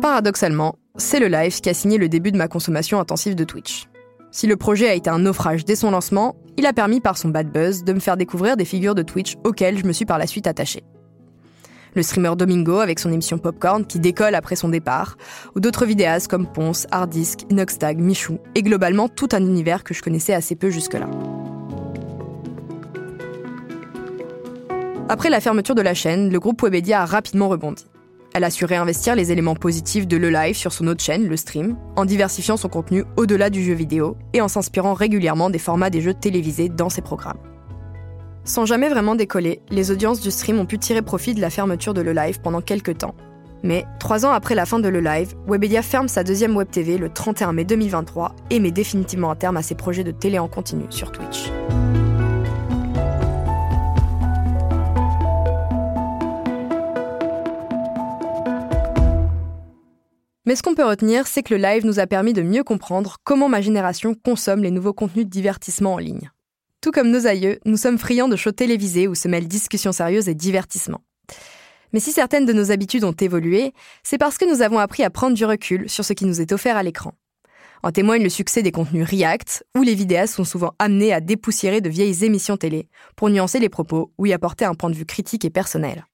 Paradoxalement, 0.00 0.76
c'est 0.96 1.20
le 1.20 1.28
live 1.28 1.60
qui 1.60 1.68
a 1.68 1.74
signé 1.74 1.98
le 1.98 2.08
début 2.08 2.32
de 2.32 2.38
ma 2.38 2.48
consommation 2.48 2.98
intensive 2.98 3.34
de 3.34 3.44
Twitch. 3.44 3.89
Si 4.32 4.46
le 4.46 4.56
projet 4.56 4.88
a 4.88 4.94
été 4.94 5.10
un 5.10 5.18
naufrage 5.18 5.64
dès 5.64 5.74
son 5.74 5.90
lancement, 5.90 6.36
il 6.56 6.64
a 6.66 6.72
permis 6.72 7.00
par 7.00 7.18
son 7.18 7.30
bad 7.30 7.50
buzz 7.50 7.82
de 7.82 7.92
me 7.92 7.98
faire 7.98 8.16
découvrir 8.16 8.56
des 8.56 8.64
figures 8.64 8.94
de 8.94 9.02
Twitch 9.02 9.34
auxquelles 9.44 9.76
je 9.76 9.84
me 9.84 9.92
suis 9.92 10.04
par 10.04 10.18
la 10.18 10.28
suite 10.28 10.46
attaché. 10.46 10.84
Le 11.96 12.02
streamer 12.04 12.36
Domingo 12.36 12.78
avec 12.78 13.00
son 13.00 13.10
émission 13.10 13.38
Popcorn 13.38 13.84
qui 13.84 13.98
décolle 13.98 14.36
après 14.36 14.54
son 14.54 14.68
départ, 14.68 15.16
ou 15.56 15.60
d'autres 15.60 15.84
vidéastes 15.84 16.28
comme 16.28 16.46
Ponce, 16.46 16.86
Hardisk, 16.92 17.40
Inoxtag, 17.50 17.98
Michou, 17.98 18.38
et 18.54 18.62
globalement 18.62 19.08
tout 19.08 19.28
un 19.32 19.40
univers 19.40 19.82
que 19.82 19.94
je 19.94 20.02
connaissais 20.02 20.32
assez 20.32 20.54
peu 20.54 20.70
jusque-là. 20.70 21.10
Après 25.08 25.30
la 25.30 25.40
fermeture 25.40 25.74
de 25.74 25.82
la 25.82 25.94
chaîne, 25.94 26.30
le 26.30 26.38
groupe 26.38 26.62
Webedia 26.62 27.02
a 27.02 27.04
rapidement 27.04 27.48
rebondi. 27.48 27.84
Elle 28.32 28.44
a 28.44 28.50
su 28.50 28.64
réinvestir 28.64 29.16
les 29.16 29.32
éléments 29.32 29.56
positifs 29.56 30.06
de 30.06 30.16
Le 30.16 30.30
Live 30.30 30.54
sur 30.54 30.72
son 30.72 30.86
autre 30.86 31.02
chaîne, 31.02 31.28
le 31.28 31.36
stream, 31.36 31.76
en 31.96 32.04
diversifiant 32.04 32.56
son 32.56 32.68
contenu 32.68 33.04
au-delà 33.16 33.50
du 33.50 33.62
jeu 33.64 33.74
vidéo 33.74 34.16
et 34.32 34.40
en 34.40 34.46
s'inspirant 34.46 34.94
régulièrement 34.94 35.50
des 35.50 35.58
formats 35.58 35.90
des 35.90 36.00
jeux 36.00 36.14
télévisés 36.14 36.68
dans 36.68 36.90
ses 36.90 37.02
programmes. 37.02 37.38
Sans 38.44 38.66
jamais 38.66 38.88
vraiment 38.88 39.16
décoller, 39.16 39.62
les 39.70 39.90
audiences 39.90 40.20
du 40.20 40.30
stream 40.30 40.58
ont 40.60 40.66
pu 40.66 40.78
tirer 40.78 41.02
profit 41.02 41.34
de 41.34 41.40
la 41.40 41.50
fermeture 41.50 41.92
de 41.92 42.02
Le 42.02 42.12
Live 42.12 42.40
pendant 42.40 42.60
quelques 42.60 42.98
temps. 42.98 43.14
Mais, 43.62 43.84
trois 43.98 44.24
ans 44.24 44.30
après 44.30 44.54
la 44.54 44.64
fin 44.64 44.78
de 44.78 44.88
Le 44.88 45.00
Live, 45.00 45.34
Webedia 45.46 45.82
ferme 45.82 46.08
sa 46.08 46.24
deuxième 46.24 46.56
web 46.56 46.70
TV 46.70 46.98
le 46.98 47.10
31 47.10 47.52
mai 47.52 47.64
2023 47.64 48.34
et 48.50 48.60
met 48.60 48.70
définitivement 48.70 49.30
un 49.30 49.36
terme 49.36 49.56
à 49.56 49.62
ses 49.62 49.74
projets 49.74 50.04
de 50.04 50.12
télé 50.12 50.38
en 50.38 50.48
continu 50.48 50.84
sur 50.88 51.12
Twitch. 51.12 51.50
Mais 60.50 60.56
ce 60.56 60.64
qu'on 60.64 60.74
peut 60.74 60.84
retenir, 60.84 61.28
c'est 61.28 61.44
que 61.44 61.54
le 61.54 61.62
live 61.62 61.86
nous 61.86 62.00
a 62.00 62.08
permis 62.08 62.32
de 62.32 62.42
mieux 62.42 62.64
comprendre 62.64 63.18
comment 63.22 63.48
ma 63.48 63.60
génération 63.60 64.16
consomme 64.16 64.64
les 64.64 64.72
nouveaux 64.72 64.92
contenus 64.92 65.24
de 65.24 65.30
divertissement 65.30 65.94
en 65.94 65.98
ligne. 65.98 66.28
Tout 66.80 66.90
comme 66.90 67.12
nos 67.12 67.28
aïeux, 67.28 67.60
nous 67.66 67.76
sommes 67.76 67.98
friands 67.98 68.26
de 68.26 68.34
shows 68.34 68.50
télévisés 68.50 69.06
où 69.06 69.14
se 69.14 69.28
mêlent 69.28 69.46
discussions 69.46 69.92
sérieuses 69.92 70.28
et 70.28 70.34
divertissement. 70.34 71.04
Mais 71.92 72.00
si 72.00 72.10
certaines 72.10 72.46
de 72.46 72.52
nos 72.52 72.72
habitudes 72.72 73.04
ont 73.04 73.12
évolué, 73.12 73.72
c'est 74.02 74.18
parce 74.18 74.38
que 74.38 74.44
nous 74.44 74.60
avons 74.60 74.80
appris 74.80 75.04
à 75.04 75.10
prendre 75.10 75.36
du 75.36 75.44
recul 75.44 75.88
sur 75.88 76.04
ce 76.04 76.14
qui 76.14 76.24
nous 76.24 76.40
est 76.40 76.50
offert 76.50 76.76
à 76.76 76.82
l'écran. 76.82 77.12
En 77.84 77.92
témoigne 77.92 78.24
le 78.24 78.28
succès 78.28 78.64
des 78.64 78.72
contenus 78.72 79.08
React, 79.08 79.64
où 79.78 79.82
les 79.82 79.94
vidéastes 79.94 80.34
sont 80.34 80.42
souvent 80.42 80.72
amenés 80.80 81.12
à 81.12 81.20
dépoussiérer 81.20 81.80
de 81.80 81.88
vieilles 81.88 82.24
émissions 82.24 82.56
télé 82.56 82.88
pour 83.14 83.30
nuancer 83.30 83.60
les 83.60 83.68
propos 83.68 84.10
ou 84.18 84.26
y 84.26 84.32
apporter 84.32 84.64
un 84.64 84.74
point 84.74 84.90
de 84.90 84.96
vue 84.96 85.06
critique 85.06 85.44
et 85.44 85.50
personnel. 85.50 86.06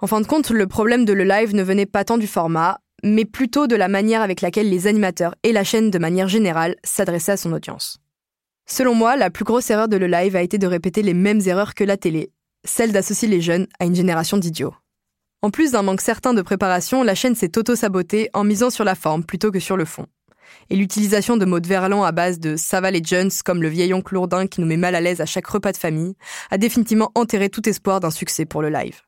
En 0.00 0.08
fin 0.08 0.20
de 0.20 0.26
compte, 0.26 0.50
le 0.50 0.66
problème 0.66 1.04
de 1.04 1.12
le 1.12 1.22
live 1.22 1.54
ne 1.54 1.62
venait 1.62 1.86
pas 1.86 2.04
tant 2.04 2.18
du 2.18 2.26
format, 2.26 2.80
mais 3.04 3.26
plutôt 3.26 3.66
de 3.66 3.76
la 3.76 3.88
manière 3.88 4.22
avec 4.22 4.40
laquelle 4.40 4.70
les 4.70 4.86
animateurs 4.86 5.34
et 5.42 5.52
la 5.52 5.62
chaîne 5.62 5.90
de 5.90 5.98
manière 5.98 6.26
générale 6.26 6.76
s'adressaient 6.82 7.32
à 7.32 7.36
son 7.36 7.52
audience. 7.52 7.98
Selon 8.66 8.94
moi, 8.94 9.16
la 9.16 9.28
plus 9.28 9.44
grosse 9.44 9.68
erreur 9.68 9.88
de 9.88 9.98
le 9.98 10.06
live 10.06 10.34
a 10.34 10.42
été 10.42 10.56
de 10.56 10.66
répéter 10.66 11.02
les 11.02 11.12
mêmes 11.12 11.42
erreurs 11.44 11.74
que 11.74 11.84
la 11.84 11.98
télé, 11.98 12.32
celle 12.64 12.92
d'associer 12.92 13.28
les 13.28 13.42
jeunes 13.42 13.66
à 13.78 13.84
une 13.84 13.94
génération 13.94 14.38
d'idiots. 14.38 14.74
En 15.42 15.50
plus 15.50 15.72
d'un 15.72 15.82
manque 15.82 16.00
certain 16.00 16.32
de 16.32 16.40
préparation, 16.40 17.02
la 17.02 17.14
chaîne 17.14 17.34
s'est 17.34 17.58
auto-sabotée 17.58 18.30
en 18.32 18.42
misant 18.42 18.70
sur 18.70 18.84
la 18.84 18.94
forme 18.94 19.22
plutôt 19.22 19.50
que 19.50 19.60
sur 19.60 19.76
le 19.76 19.84
fond. 19.84 20.06
Et 20.70 20.76
l'utilisation 20.76 21.36
de 21.36 21.44
mots 21.44 21.60
de 21.60 21.68
verlan 21.68 22.04
à 22.04 22.12
base 22.12 22.40
de 22.40 22.56
ça 22.56 22.80
va 22.80 22.90
les 22.90 23.04
jeunes, 23.04 23.30
comme 23.44 23.60
le 23.60 23.68
vieil 23.68 23.92
oncle 23.92 24.14
lourdin 24.14 24.46
qui 24.46 24.62
nous 24.62 24.66
met 24.66 24.78
mal 24.78 24.94
à 24.94 25.02
l'aise 25.02 25.20
à 25.20 25.26
chaque 25.26 25.46
repas 25.46 25.72
de 25.72 25.76
famille, 25.76 26.14
a 26.50 26.56
définitivement 26.56 27.12
enterré 27.14 27.50
tout 27.50 27.68
espoir 27.68 28.00
d'un 28.00 28.10
succès 28.10 28.46
pour 28.46 28.62
le 28.62 28.70
live. 28.70 29.02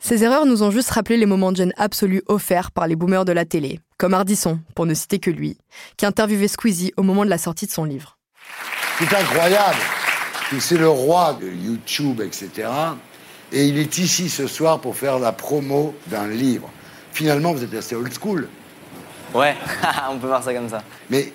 Ces 0.00 0.22
erreurs 0.22 0.46
nous 0.46 0.62
ont 0.62 0.70
juste 0.70 0.90
rappelé 0.90 1.16
les 1.16 1.26
moments 1.26 1.50
de 1.50 1.56
gêne 1.56 1.72
absolus 1.76 2.22
offerts 2.28 2.70
par 2.70 2.86
les 2.86 2.96
boomers 2.96 3.24
de 3.24 3.32
la 3.32 3.44
télé, 3.44 3.80
comme 3.98 4.14
Ardisson, 4.14 4.60
pour 4.74 4.86
ne 4.86 4.94
citer 4.94 5.18
que 5.18 5.30
lui, 5.30 5.58
qui 5.96 6.06
interviewait 6.06 6.48
Squeezie 6.48 6.92
au 6.96 7.02
moment 7.02 7.24
de 7.24 7.30
la 7.30 7.38
sortie 7.38 7.66
de 7.66 7.72
son 7.72 7.84
livre. 7.84 8.16
C'est 8.98 9.12
incroyable. 9.14 9.78
C'est 10.60 10.78
le 10.78 10.88
roi 10.88 11.36
de 11.40 11.48
YouTube, 11.48 12.22
etc. 12.22 12.68
Et 13.52 13.66
il 13.66 13.76
est 13.76 13.98
ici 13.98 14.30
ce 14.30 14.46
soir 14.46 14.80
pour 14.80 14.96
faire 14.96 15.18
la 15.18 15.32
promo 15.32 15.94
d'un 16.06 16.28
livre. 16.28 16.70
Finalement, 17.12 17.52
vous 17.52 17.64
êtes 17.64 17.74
assez 17.74 17.94
old 17.96 18.12
school. 18.18 18.48
Ouais, 19.34 19.56
on 20.10 20.18
peut 20.18 20.28
voir 20.28 20.42
ça 20.42 20.54
comme 20.54 20.70
ça. 20.70 20.82
Mais 21.10 21.32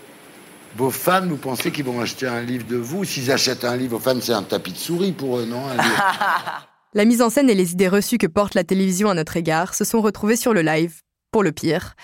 vos 0.76 0.90
fans, 0.90 1.28
vous 1.28 1.38
pensez 1.38 1.72
qu'ils 1.72 1.86
vont 1.86 2.02
acheter 2.02 2.28
un 2.28 2.42
livre 2.42 2.66
de 2.66 2.78
vous? 2.78 3.04
S'ils 3.04 3.32
achètent 3.32 3.66
un 3.66 3.76
livre, 3.76 3.98
vos 3.98 4.00
fans, 4.00 4.20
c'est 4.22 4.34
un 4.34 4.44
tapis 4.44 4.72
de 4.72 4.78
souris 4.78 5.12
pour 5.12 5.38
eux, 5.38 5.46
non? 5.46 5.68
Un 5.68 5.74
livre 5.74 6.68
La 6.96 7.06
mise 7.06 7.24
en 7.24 7.32
scène 7.32 7.50
et 7.50 7.56
les 7.56 7.72
idées 7.72 7.88
reçues 7.88 8.20
que 8.20 8.28
porte 8.28 8.54
la 8.54 8.64
télévision 8.64 9.10
à 9.10 9.16
notre 9.16 9.36
égard 9.36 9.74
se 9.74 9.84
sont 9.84 10.00
retrouvées 10.00 10.36
sur 10.36 10.54
le 10.54 10.62
live, 10.62 11.02
pour 11.32 11.42
le 11.42 11.52
pire, 11.52 11.96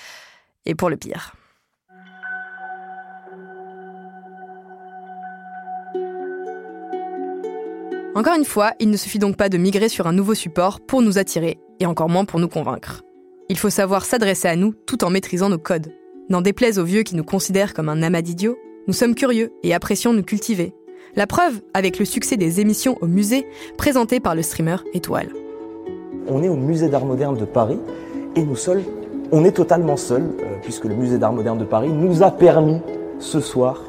et 0.65 0.73
pour 0.73 0.89
le 0.89 0.97
pire. 0.97 1.35
Encore 8.15 8.35
une 8.35 8.45
fois, 8.45 8.73
il 8.79 8.89
ne 8.89 8.97
suffit 8.97 9.19
donc 9.19 9.37
pas 9.37 9.47
de 9.47 9.59
migrer 9.59 9.89
sur 9.89 10.07
un 10.07 10.11
nouveau 10.11 10.33
support 10.33 10.79
pour 10.81 11.03
nous 11.03 11.19
attirer, 11.19 11.59
et 11.79 11.85
encore 11.85 12.09
moins 12.09 12.25
pour 12.25 12.39
nous 12.39 12.49
convaincre. 12.49 13.03
Il 13.47 13.59
faut 13.59 13.69
savoir 13.69 14.05
s'adresser 14.05 14.47
à 14.47 14.55
nous 14.55 14.73
tout 14.73 15.03
en 15.03 15.11
maîtrisant 15.11 15.49
nos 15.49 15.59
codes. 15.59 15.93
N'en 16.29 16.41
déplaise 16.41 16.79
aux 16.79 16.83
vieux 16.83 17.03
qui 17.03 17.15
nous 17.15 17.23
considèrent 17.23 17.75
comme 17.75 17.89
un 17.89 18.01
amas 18.01 18.23
d'idiots, 18.23 18.57
nous 18.87 18.93
sommes 18.93 19.13
curieux 19.13 19.51
et 19.61 19.75
apprécions 19.75 20.13
nous 20.13 20.23
cultiver. 20.23 20.73
La 21.15 21.25
preuve 21.25 21.61
avec 21.73 21.97
le 21.97 22.05
succès 22.05 22.37
des 22.37 22.59
émissions 22.59 22.97
au 23.01 23.07
musée 23.07 23.47
présentées 23.77 24.19
par 24.19 24.35
le 24.35 24.43
streamer 24.43 24.77
Étoile. 24.93 25.29
On 26.27 26.43
est 26.43 26.49
au 26.49 26.55
musée 26.55 26.87
d'art 26.87 27.05
moderne 27.05 27.35
de 27.35 27.45
Paris 27.45 27.79
et 28.35 28.43
nous 28.43 28.55
seuls, 28.55 28.83
on 29.31 29.43
est 29.43 29.51
totalement 29.51 29.97
seuls 29.97 30.29
euh, 30.41 30.57
puisque 30.61 30.85
le 30.85 30.93
musée 30.93 31.17
d'art 31.17 31.33
moderne 31.33 31.57
de 31.57 31.65
Paris 31.65 31.89
nous 31.89 32.21
a 32.21 32.29
permis 32.29 32.79
ce 33.17 33.39
soir 33.39 33.83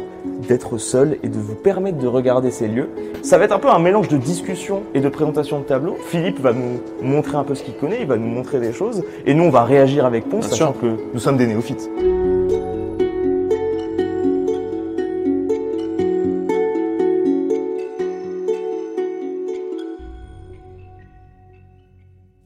d'être 0.48 0.78
seul 0.78 1.18
et 1.22 1.28
de 1.28 1.38
vous 1.38 1.54
permettre 1.54 1.98
de 1.98 2.06
regarder 2.06 2.50
ces 2.50 2.68
lieux. 2.68 2.88
Ça 3.22 3.36
va 3.36 3.44
être 3.44 3.52
un 3.52 3.58
peu 3.58 3.68
un 3.68 3.78
mélange 3.78 4.08
de 4.08 4.16
discussion 4.16 4.82
et 4.94 5.00
de 5.00 5.08
présentation 5.10 5.60
de 5.60 5.64
tableau. 5.64 5.96
Philippe 6.06 6.40
va 6.40 6.54
nous 6.54 6.80
montrer 7.02 7.36
un 7.36 7.44
peu 7.44 7.54
ce 7.54 7.62
qu'il 7.62 7.74
connaît, 7.74 7.98
il 8.00 8.06
va 8.06 8.16
nous 8.16 8.26
montrer 8.28 8.60
des 8.60 8.72
choses, 8.72 9.02
et 9.26 9.34
nous 9.34 9.44
on 9.44 9.50
va 9.50 9.64
réagir 9.64 10.06
avec 10.06 10.28
Ponce, 10.28 10.48
sachant 10.48 10.72
que 10.72 10.96
nous 11.12 11.20
sommes 11.20 11.36
des 11.36 11.46
néophytes. 11.46 11.88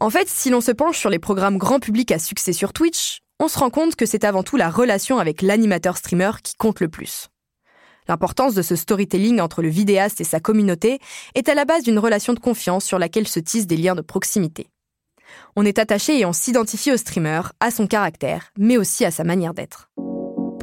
En 0.04 0.10
fait, 0.10 0.28
si 0.28 0.50
l'on 0.50 0.60
se 0.60 0.70
penche 0.70 0.98
sur 0.98 1.08
les 1.08 1.18
programmes 1.18 1.56
grand 1.56 1.80
public 1.80 2.12
à 2.12 2.18
succès 2.18 2.52
sur 2.52 2.74
Twitch, 2.74 3.20
on 3.40 3.48
se 3.48 3.58
rend 3.58 3.70
compte 3.70 3.96
que 3.96 4.04
c'est 4.04 4.24
avant 4.24 4.42
tout 4.42 4.58
la 4.58 4.68
relation 4.68 5.18
avec 5.18 5.40
l'animateur 5.40 5.96
streamer 5.96 6.32
qui 6.42 6.56
compte 6.56 6.80
le 6.80 6.90
plus. 6.90 7.28
L'importance 8.06 8.52
de 8.52 8.60
ce 8.60 8.76
storytelling 8.76 9.40
entre 9.40 9.62
le 9.62 9.70
vidéaste 9.70 10.20
et 10.20 10.24
sa 10.24 10.40
communauté 10.40 10.98
est 11.34 11.48
à 11.48 11.54
la 11.54 11.64
base 11.64 11.84
d'une 11.84 11.98
relation 11.98 12.34
de 12.34 12.38
confiance 12.38 12.84
sur 12.84 12.98
laquelle 12.98 13.26
se 13.26 13.40
tissent 13.40 13.66
des 13.66 13.78
liens 13.78 13.94
de 13.94 14.02
proximité. 14.02 14.66
On 15.56 15.64
est 15.64 15.78
attaché 15.78 16.20
et 16.20 16.26
on 16.26 16.34
s'identifie 16.34 16.92
au 16.92 16.98
streamer, 16.98 17.40
à 17.60 17.70
son 17.70 17.86
caractère, 17.86 18.50
mais 18.58 18.76
aussi 18.76 19.06
à 19.06 19.10
sa 19.10 19.24
manière 19.24 19.54
d'être. 19.54 19.88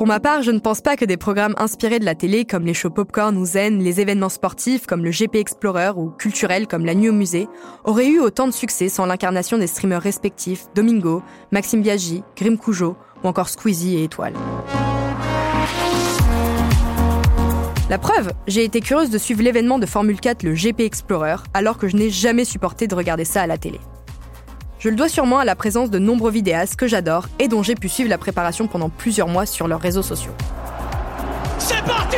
Pour 0.01 0.07
ma 0.07 0.19
part, 0.19 0.41
je 0.41 0.49
ne 0.49 0.57
pense 0.57 0.81
pas 0.81 0.97
que 0.97 1.05
des 1.05 1.15
programmes 1.15 1.53
inspirés 1.59 1.99
de 1.99 2.05
la 2.05 2.15
télé 2.15 2.43
comme 2.43 2.65
les 2.65 2.73
shows 2.73 2.89
Popcorn 2.89 3.37
ou 3.37 3.45
Zen, 3.45 3.77
les 3.83 4.01
événements 4.01 4.29
sportifs 4.29 4.87
comme 4.87 5.05
le 5.05 5.11
GP 5.11 5.35
Explorer 5.35 5.91
ou 5.95 6.09
culturels 6.09 6.65
comme 6.65 6.87
la 6.87 6.95
nuit 6.95 7.09
au 7.09 7.13
musée 7.13 7.47
auraient 7.83 8.07
eu 8.07 8.19
autant 8.19 8.47
de 8.47 8.51
succès 8.51 8.89
sans 8.89 9.05
l'incarnation 9.05 9.59
des 9.59 9.67
streamers 9.67 10.01
respectifs 10.01 10.65
Domingo, 10.73 11.21
Maxime 11.51 11.83
Biaggi, 11.83 12.23
Grim 12.35 12.57
Cujo 12.57 12.97
ou 13.23 13.27
encore 13.27 13.47
Squeezie 13.47 13.97
et 13.97 14.05
Étoile. 14.05 14.33
La 17.91 17.99
preuve, 17.99 18.31
j'ai 18.47 18.63
été 18.63 18.81
curieuse 18.81 19.11
de 19.11 19.19
suivre 19.19 19.43
l'événement 19.43 19.77
de 19.77 19.85
Formule 19.85 20.19
4, 20.19 20.41
le 20.41 20.55
GP 20.55 20.79
Explorer, 20.79 21.35
alors 21.53 21.77
que 21.77 21.87
je 21.87 21.95
n'ai 21.95 22.09
jamais 22.09 22.45
supporté 22.45 22.87
de 22.87 22.95
regarder 22.95 23.23
ça 23.23 23.43
à 23.43 23.47
la 23.47 23.59
télé. 23.59 23.79
Je 24.81 24.89
le 24.89 24.95
dois 24.95 25.09
sûrement 25.09 25.37
à 25.37 25.45
la 25.45 25.55
présence 25.55 25.91
de 25.91 25.99
nombreux 25.99 26.31
vidéastes 26.31 26.75
que 26.75 26.87
j'adore 26.87 27.27
et 27.37 27.47
dont 27.47 27.61
j'ai 27.61 27.75
pu 27.75 27.87
suivre 27.87 28.09
la 28.09 28.17
préparation 28.17 28.65
pendant 28.65 28.89
plusieurs 28.89 29.27
mois 29.27 29.45
sur 29.45 29.67
leurs 29.67 29.79
réseaux 29.79 30.01
sociaux. 30.01 30.31
C'est 31.59 31.83
parti 31.83 32.17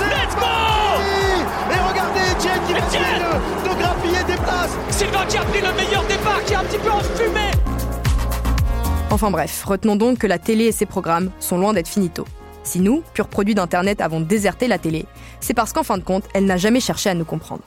Let's 0.00 0.34
go 0.34 0.42
Et 1.70 1.88
regardez 1.88 2.20
Etienne 2.32 2.60
qui 2.66 2.72
vient 2.72 2.82
de, 2.82 3.68
de 3.68 3.80
grappiller 3.80 4.24
des 4.26 4.36
places 4.42 4.76
Sylvain 4.90 5.24
qui 5.28 5.36
a 5.36 5.42
pris 5.42 5.60
le 5.60 5.72
meilleur 5.72 6.04
départ, 6.08 6.44
qui 6.44 6.54
est 6.54 6.56
un 6.56 6.64
petit 6.64 6.78
peu 6.78 6.90
enfumé 6.90 7.52
Enfin 9.10 9.30
bref, 9.30 9.62
retenons 9.64 9.94
donc 9.94 10.18
que 10.18 10.26
la 10.26 10.40
télé 10.40 10.64
et 10.64 10.72
ses 10.72 10.86
programmes 10.86 11.30
sont 11.38 11.58
loin 11.58 11.74
d'être 11.74 11.86
finito. 11.86 12.24
Si 12.64 12.80
nous, 12.80 13.04
purs 13.12 13.28
produits 13.28 13.54
d'Internet, 13.54 14.00
avons 14.00 14.20
déserté 14.20 14.66
la 14.66 14.78
télé, 14.78 15.06
c'est 15.38 15.54
parce 15.54 15.72
qu'en 15.72 15.84
fin 15.84 15.98
de 15.98 16.02
compte, 16.02 16.24
elle 16.34 16.46
n'a 16.46 16.56
jamais 16.56 16.80
cherché 16.80 17.08
à 17.08 17.14
nous 17.14 17.24
comprendre. 17.24 17.62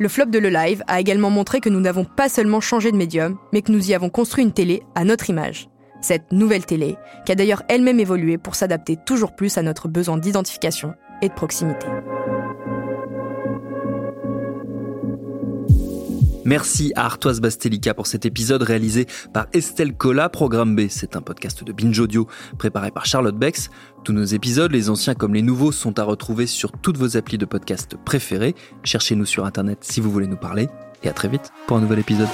Le 0.00 0.08
flop 0.08 0.26
de 0.26 0.38
Le 0.38 0.48
Live 0.48 0.84
a 0.86 1.00
également 1.00 1.28
montré 1.28 1.58
que 1.58 1.68
nous 1.68 1.80
n'avons 1.80 2.04
pas 2.04 2.28
seulement 2.28 2.60
changé 2.60 2.92
de 2.92 2.96
médium, 2.96 3.36
mais 3.52 3.62
que 3.62 3.72
nous 3.72 3.90
y 3.90 3.94
avons 3.94 4.10
construit 4.10 4.44
une 4.44 4.52
télé 4.52 4.84
à 4.94 5.02
notre 5.02 5.28
image. 5.28 5.68
Cette 6.00 6.30
nouvelle 6.30 6.64
télé, 6.64 6.96
qui 7.26 7.32
a 7.32 7.34
d'ailleurs 7.34 7.64
elle-même 7.68 7.98
évolué 7.98 8.38
pour 8.38 8.54
s'adapter 8.54 8.96
toujours 8.96 9.34
plus 9.34 9.58
à 9.58 9.62
notre 9.62 9.88
besoin 9.88 10.16
d'identification 10.16 10.94
et 11.20 11.28
de 11.28 11.34
proximité. 11.34 11.88
Merci 16.48 16.94
à 16.96 17.04
Artoise 17.04 17.42
Bastelica 17.42 17.92
pour 17.92 18.06
cet 18.06 18.24
épisode 18.24 18.62
réalisé 18.62 19.06
par 19.34 19.48
Estelle 19.52 19.92
Cola. 19.92 20.30
Programme 20.30 20.74
B, 20.74 20.86
c'est 20.88 21.14
un 21.14 21.20
podcast 21.20 21.62
de 21.62 21.72
Binge 21.74 22.00
Audio 22.00 22.26
préparé 22.56 22.90
par 22.90 23.04
Charlotte 23.04 23.36
Bex. 23.36 23.68
Tous 24.02 24.14
nos 24.14 24.24
épisodes, 24.24 24.72
les 24.72 24.88
anciens 24.88 25.14
comme 25.14 25.34
les 25.34 25.42
nouveaux, 25.42 25.72
sont 25.72 25.98
à 25.98 26.04
retrouver 26.04 26.46
sur 26.46 26.72
toutes 26.72 26.96
vos 26.96 27.18
applis 27.18 27.36
de 27.36 27.44
podcast 27.44 27.96
préférés. 28.02 28.54
Cherchez-nous 28.82 29.26
sur 29.26 29.44
Internet 29.44 29.80
si 29.82 30.00
vous 30.00 30.10
voulez 30.10 30.26
nous 30.26 30.38
parler. 30.38 30.70
Et 31.02 31.10
à 31.10 31.12
très 31.12 31.28
vite 31.28 31.52
pour 31.66 31.76
un 31.76 31.82
nouvel 31.82 31.98
épisode. 31.98 32.28